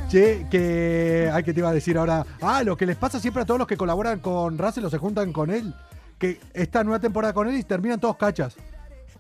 [0.10, 1.30] Che, que.
[1.34, 2.26] Ay, que te iba a decir ahora.
[2.42, 4.98] Ah, lo que les pasa siempre a todos los que colaboran con Russell o se
[4.98, 5.74] juntan con él.
[6.18, 8.56] Que esta nueva temporada con él y terminan todos cachas.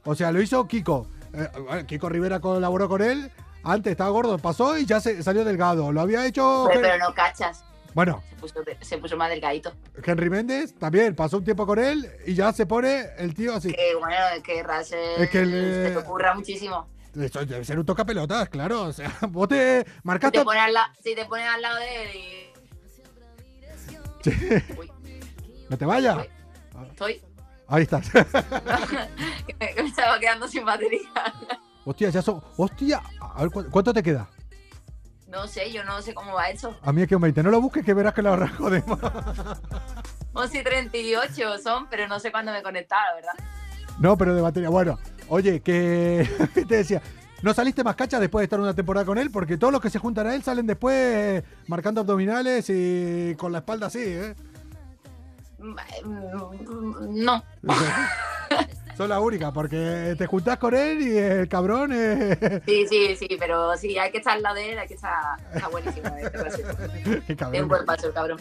[0.04, 1.08] O sea, lo hizo Kiko.
[1.34, 3.32] Eh, bueno, Kiko Rivera colaboró con él.
[3.64, 5.92] Antes estaba gordo, pasó y ya se salió delgado.
[5.92, 6.66] Lo había hecho.
[6.68, 7.64] Pero, pero no cachas.
[7.94, 9.74] Bueno, Se puso, se puso más delgadito.
[10.04, 13.72] Henry Méndez también pasó un tiempo con él y ya se pone el tío así.
[13.72, 16.88] Que bueno, es que Russell Es que le- se te ocurra muchísimo.
[17.20, 18.84] Eso debe ser un tocapelotas, claro.
[18.84, 20.39] O sea, vos te Si marcaste.
[20.39, 22.51] te, pones al la- si te pones al lado de él y
[24.78, 24.91] Uy,
[25.70, 26.28] No te vayas.
[26.91, 27.22] estoy.
[27.68, 28.09] Ahí estás.
[28.09, 31.09] que me, estaba quedando sin batería.
[31.86, 32.43] Hostia, ya son.
[32.57, 34.30] Hostia, a ver, ¿cu- ¿cuánto te queda?
[35.28, 36.78] No sé, yo no sé cómo va eso.
[36.84, 37.41] A mí es que un 20.
[37.43, 38.99] No lo busques que verás que la ahorras jodemos.
[40.34, 43.34] 11 y 38 son, pero no sé cuándo me conectaba, verdad.
[43.99, 44.70] No, pero de batería.
[44.70, 44.99] Bueno,
[45.32, 47.02] oye, que ¿qué te decía.
[47.42, 49.90] No saliste más cacha después de estar una temporada con él, porque todos los que
[49.90, 54.36] se juntan a él salen después eh, marcando abdominales y con la espalda así, ¿eh?
[55.58, 57.44] Mm, No.
[58.98, 61.92] Son la única, porque te juntás con él y el cabrón.
[61.94, 64.94] eh, Sí, sí, sí, pero sí, hay que estar al lado de él, hay que
[64.96, 65.14] estar.
[65.56, 66.10] Está buenísimo.
[66.34, 66.66] Russell.
[67.04, 67.62] Qué Tiene cabrón.
[67.64, 68.38] un buen paso el cabrón.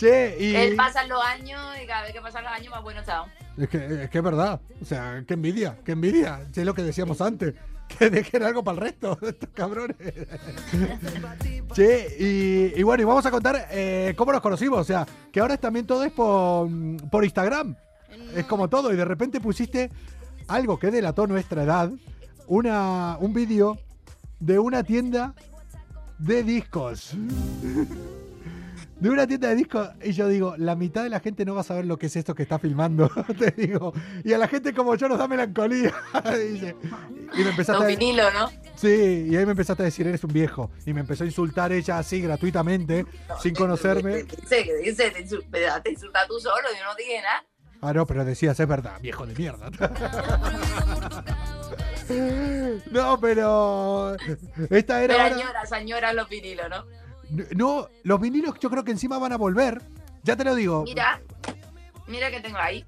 [0.00, 0.56] Che, y.
[0.56, 3.26] Él pasa los años y cada vez que pasan los años más bueno está.
[3.58, 4.58] Es que, es que es verdad.
[4.80, 6.40] O sea, qué envidia, qué envidia.
[6.54, 7.54] Es lo que decíamos antes.
[7.98, 9.96] Que dejen algo para el resto, estos cabrones.
[11.74, 14.78] che, y, y bueno, y vamos a contar eh, cómo nos conocimos.
[14.78, 16.68] O sea, que ahora también todo es por,
[17.10, 17.74] por Instagram.
[18.36, 18.92] Es como todo.
[18.92, 19.90] Y de repente pusiste
[20.46, 21.90] algo que delató nuestra edad.
[22.46, 23.76] Una, un vídeo
[24.38, 25.34] de una tienda
[26.20, 27.16] de discos.
[29.00, 31.62] De una tienda de discos y yo digo, la mitad de la gente no va
[31.62, 33.92] a saber lo que es esto que está filmando, te digo.
[34.24, 35.92] Y a la gente como yo nos da melancolía.
[36.52, 36.76] Dice.
[37.34, 37.86] y me empezaste Los a...
[37.86, 38.50] vinilos, ¿no?
[38.76, 40.70] Sí, y ahí me empezaste a decir, eres un viejo.
[40.86, 43.06] Y me empezó a insultar ella así gratuitamente,
[43.42, 44.26] sin conocerme.
[44.26, 44.64] ¿Qué dice?
[44.64, 45.10] ¿Qué dice?
[45.10, 45.22] Te
[45.82, 47.44] te insulta tú solo, yo no dije nada.
[47.82, 49.70] Ah, no, pero decías, es verdad, viejo de mierda.
[52.90, 54.16] no, pero.
[54.68, 55.14] Esta era.
[55.14, 56.84] Pero ahora- añoras los vinilos, ¿no?
[57.54, 59.80] No, los vinilos yo creo que encima van a volver.
[60.22, 60.82] Ya te lo digo.
[60.84, 61.20] Mira,
[62.06, 62.84] mira que tengo ahí.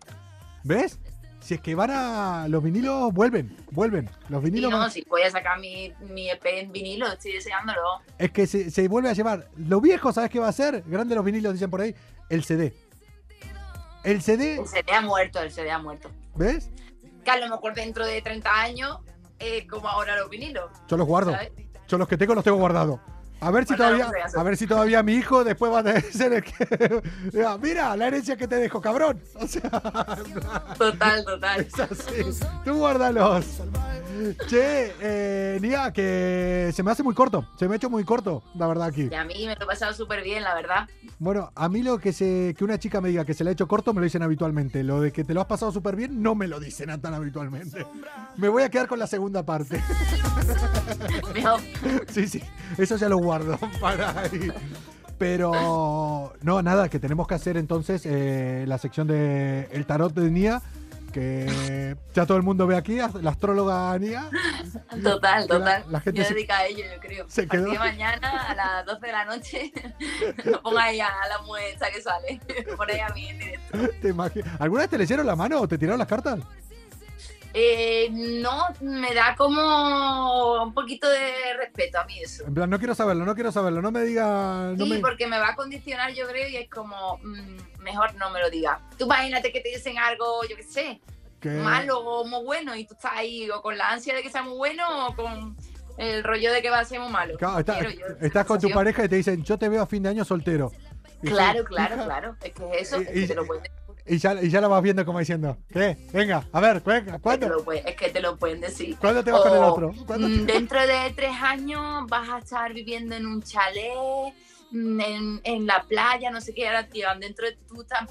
[0.65, 0.99] ¿Ves?
[1.41, 2.47] Si es que van a.
[2.49, 4.09] Los vinilos vuelven, vuelven.
[4.29, 4.71] Los Y vinilos.
[4.71, 7.81] no, van- si voy a sacar mi, mi EP en vinilo, estoy deseándolo.
[8.19, 9.49] Es que se, se vuelve a llevar.
[9.57, 10.83] Lo viejo, ¿sabes qué va a ser?
[10.87, 11.95] Grande los vinilos, dicen por ahí.
[12.29, 12.73] El CD.
[14.05, 16.11] El CD, El CD ha muerto, el CD ha muerto.
[16.35, 16.71] ¿ves?
[17.25, 18.99] Que a lo mejor dentro de 30 años,
[19.39, 20.71] eh, como ahora los vinilos.
[20.89, 21.31] Yo los guardo.
[21.33, 21.53] ¿sabes?
[21.89, 23.01] Yo los que tengo los tengo guardados.
[23.43, 26.45] A ver si todavía, a ver si todavía mi hijo después va a ser el
[26.45, 29.21] que diga, mira la herencia que te dejo, cabrón.
[29.35, 29.69] O sea,
[30.79, 31.61] Total, total.
[31.63, 32.47] es así.
[32.65, 33.45] Tú guárdalos.
[34.47, 37.45] Che, eh, Nia, que se me hace muy corto.
[37.59, 39.09] Se me ha hecho muy corto, la verdad aquí.
[39.11, 40.89] Y a mí me lo he pasado súper bien, la verdad.
[41.19, 43.53] Bueno, a mí lo que se que una chica me diga que se le ha
[43.55, 44.85] hecho corto me lo dicen habitualmente.
[44.85, 47.85] Lo de que te lo has pasado súper bien no me lo dicen tan habitualmente.
[48.37, 49.83] Me voy a quedar con la segunda parte.
[51.35, 51.61] Mejor.
[52.13, 52.41] Sí, sí,
[52.79, 53.32] eso ya lo guardo
[53.81, 54.53] para ahí.
[55.19, 60.31] Pero no, nada, que tenemos que hacer entonces eh, la sección de el tarot de
[60.31, 60.61] Nia,
[61.13, 64.29] que ya todo el mundo ve aquí, la astróloga Nia.
[65.03, 65.85] Total, total.
[65.91, 67.25] la gente yo se- dedica a ello, yo creo.
[67.29, 69.73] se quedó- mañana a las 12 de la noche,
[70.45, 72.41] no pongáis a la muestra que sale.
[72.77, 73.79] Ponéis a mí en directo.
[74.01, 76.41] ¿Te ¿Alguna vez te leyeron la mano o te tiraron las cartas?
[77.55, 82.45] Eh, no, me da como un poquito de respeto a mí eso.
[82.47, 84.73] En plan, no quiero saberlo, no quiero saberlo, no me diga...
[84.77, 84.99] No sí, me...
[85.01, 88.49] porque me va a condicionar, yo creo, y es como, mm, mejor no me lo
[88.49, 88.81] diga.
[88.99, 91.01] Tú imagínate que te dicen algo, yo qué sé,
[91.63, 94.43] malo o muy bueno, y tú estás ahí o con la ansia de que sea
[94.43, 95.57] muy bueno o con
[95.99, 97.37] el rollo de que va a ser muy malo.
[97.37, 97.89] Claro, está- yo
[98.21, 100.71] estás con tu pareja y te dicen, yo te veo a fin de año soltero.
[101.23, 102.37] Y Claro, claro, hija, claro.
[102.43, 103.63] Es que es eso, Y- es que y- te lo pueden
[104.07, 105.97] Y ya, y ya la vas viendo como diciendo, ¿qué?
[106.13, 107.49] Venga, a ver, venga, es que te ¿cuándo?
[107.49, 108.97] lo pueden- es que te lo pueden decir.
[108.99, 109.95] ¿Cuándo te vas con el O, otro?
[110.07, 114.35] ¿Cuándo mm, te- Dentro de tres años vas a estar viviendo en un chalet,
[114.73, 118.09] mm, en, en la playa, no sé qué, ahora tío, dentro de tú estás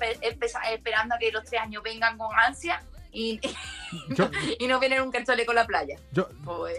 [0.71, 2.81] esperando a que los tres años vengan con ansia
[3.11, 3.39] y,
[4.15, 4.29] Yo-
[4.59, 5.97] y no vienen un chalet con la playa.
[6.13, 6.77] yo- Pues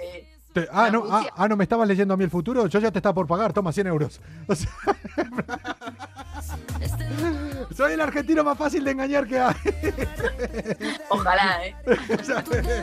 [0.54, 2.66] te- ah, no, ah, ah, no, me estabas leyendo a mí el futuro.
[2.66, 4.20] Yo ya te estaba por pagar, toma 100 euros.
[4.48, 4.70] O sea,
[7.76, 9.54] soy el argentino más fácil de engañar que hay.
[11.08, 11.74] ojalá, ¿eh?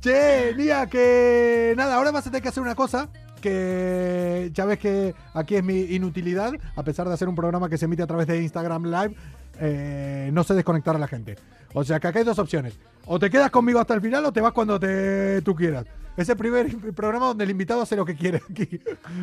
[0.00, 3.08] Che, Nia, que nada, ahora vas a tener que hacer una cosa
[3.40, 7.78] que ya ves que aquí es mi inutilidad, a pesar de hacer un programa que
[7.78, 9.14] se emite a través de Instagram Live,
[9.60, 11.36] eh, no sé desconectar a la gente.
[11.74, 12.78] O sea que acá hay dos opciones.
[13.06, 15.84] O te quedas conmigo hasta el final o te vas cuando te, tú quieras.
[16.16, 18.80] Es el primer programa donde el invitado hace lo que quiere aquí.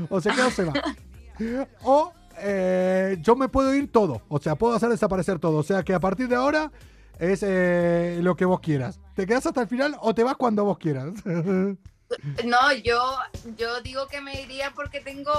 [0.09, 0.74] O se queda o se va.
[1.84, 4.22] O eh, yo me puedo ir todo.
[4.30, 5.58] O sea, puedo hacer desaparecer todo.
[5.58, 6.72] O sea que a partir de ahora
[7.20, 9.00] es eh, lo que vos quieras.
[9.16, 11.10] ¿Te quedas hasta el final o te vas cuando vos quieras?
[12.44, 13.02] No, yo,
[13.58, 15.32] yo digo que me iría porque tengo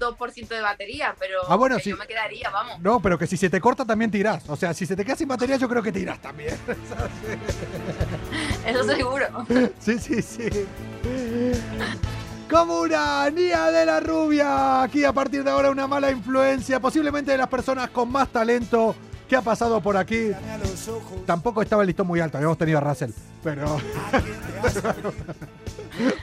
[0.00, 1.90] 2% de batería, pero Ah, bueno, que sí.
[1.90, 2.80] yo me quedaría, vamos.
[2.80, 4.42] no, pero que si se te corta también te irás.
[4.48, 6.56] O sea, si se te queda sin batería yo creo que te irás también.
[8.66, 9.26] Eso seguro.
[9.78, 10.48] sí, sí, sí.
[12.50, 14.82] Como una Nia de la Rubia.
[14.82, 16.80] Aquí a partir de ahora una mala influencia.
[16.80, 18.94] Posiblemente de las personas con más talento
[19.28, 20.30] que ha pasado por aquí.
[21.26, 22.38] Tampoco estaba el listón muy alto.
[22.38, 23.10] Habíamos tenido a Russell.
[23.44, 23.64] Pero...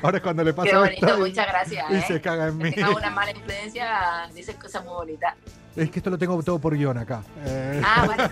[0.01, 1.85] ahora es cuando le pasa Qué bonito, esto muchas gracias.
[1.91, 2.03] Y ¿eh?
[2.07, 2.71] se caga en Que mí.
[2.71, 5.35] tenga una mala influencia, dices cosas muy bonitas.
[5.75, 7.21] Es que esto lo tengo todo por guion acá.
[7.45, 8.29] Eh, Ah, vale.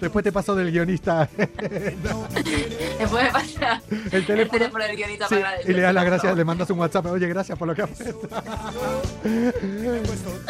[0.00, 4.84] Después te paso del guionista Después me pasa el el teléfono.
[4.84, 7.06] del guionista Sí, para y le das las gracias, le mandas un WhatsApp.
[7.06, 8.20] Oye, gracias por lo que hecho.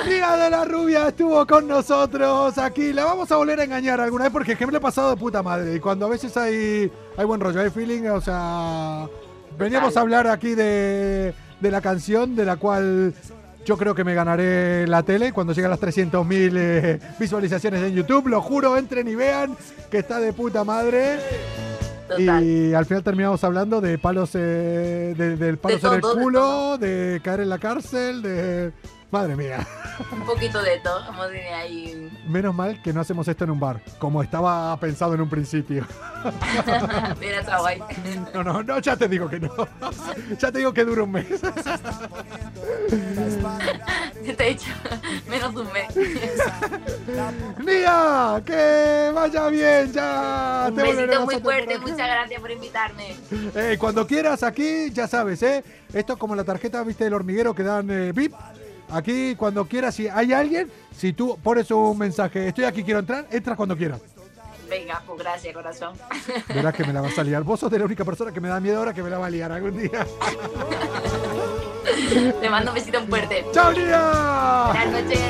[0.07, 2.93] Tía de la Rubia estuvo con nosotros aquí.
[2.93, 5.11] La vamos a volver a engañar alguna vez porque es que me lo he pasado
[5.11, 5.75] de puta madre.
[5.75, 9.07] Y cuando a veces hay, hay buen rollo, hay feeling, o sea.
[9.59, 13.15] Veníamos a hablar aquí de, de la canción de la cual
[13.67, 17.95] yo creo que me ganaré la tele cuando llegue a las 300.000 eh, visualizaciones en
[17.95, 18.29] YouTube.
[18.29, 19.57] Lo juro, entren y vean
[19.91, 21.19] que está de puta madre.
[22.09, 22.45] Total.
[22.45, 26.79] Y al final terminamos hablando de palos, eh, de, del palos en el de culo,
[26.79, 28.73] de, caer en la cárcel, de...
[29.11, 29.67] Madre mía,
[30.13, 31.07] Un poquito de todo.
[31.07, 32.11] Como tiene ahí.
[32.27, 35.87] menos mal que no hacemos esto en un bar, como estaba pensado en un principio.
[37.21, 37.81] Mira, está guay.
[38.35, 39.51] No, no, no, ya te digo que no.
[40.39, 41.27] Ya te digo que dura un mes.
[44.37, 44.71] Te he hecho
[45.29, 45.97] menos de un mes.
[47.65, 53.17] Nia, que vaya bien, ya Un te besito a muy fuerte, muchas gracias por invitarme.
[53.55, 55.63] Eh, cuando quieras aquí, ya sabes, ¿eh?
[55.93, 58.35] Esto es como la tarjeta, viste, del hormiguero que dan eh, VIP.
[58.91, 63.27] Aquí, cuando quieras, si hay alguien, si tú pones un mensaje, estoy aquí, quiero entrar,
[63.31, 64.01] entras cuando quieras.
[64.69, 65.95] Venga, pues gracias, corazón.
[66.49, 67.43] Verás que me la vas a liar.
[67.43, 69.27] Vos sos de la única persona que me da miedo ahora que me la va
[69.27, 70.07] a liar algún día.
[72.41, 73.45] Te mando un besito fuerte.
[73.53, 74.73] ¡Chao, Nia!
[74.73, 75.21] Buenas noches.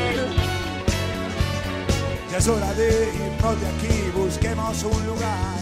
[2.31, 5.59] Ya es hora de irnos de aquí, busquemos un lugar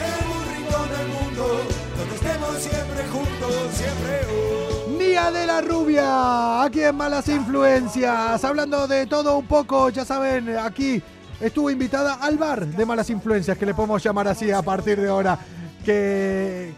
[0.00, 1.60] en un rincón del mundo
[1.96, 4.83] donde estemos siempre juntos, siempre hoy.
[4.98, 10.56] Nia de la Rubia, aquí en Malas Influencias, hablando de todo un poco, ya saben,
[10.56, 11.02] aquí
[11.40, 15.08] estuvo invitada al bar de Malas Influencias, que le podemos llamar así a partir de
[15.08, 15.38] ahora,
[15.84, 16.72] que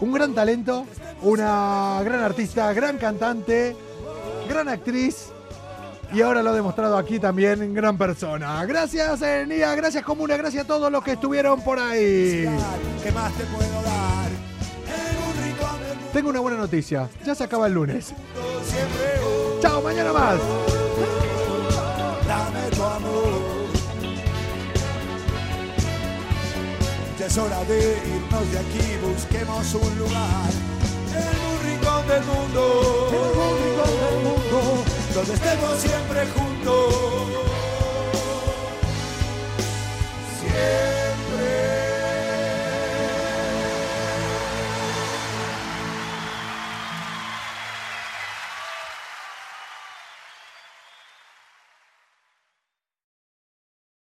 [0.00, 0.86] un gran talento,
[1.22, 3.76] una gran artista, gran cantante,
[4.48, 5.28] gran actriz.
[6.12, 8.64] Y ahora lo ha demostrado aquí también, gran persona.
[8.64, 12.48] Gracias, Nia, gracias Comuna, gracias a todos los que estuvieron por ahí.
[13.02, 13.97] ¿Qué más te puedo dar?
[16.18, 17.08] Tengo una buena noticia.
[17.24, 18.12] Ya se acaba el lunes.
[19.62, 20.34] Chao, mañana más.
[27.20, 30.50] Ya es hora de irnos de aquí, busquemos un lugar.
[31.14, 33.10] En un rincón del mundo.
[33.12, 34.84] En un rincón del mundo.
[35.14, 37.18] Donde estemos siempre juntos.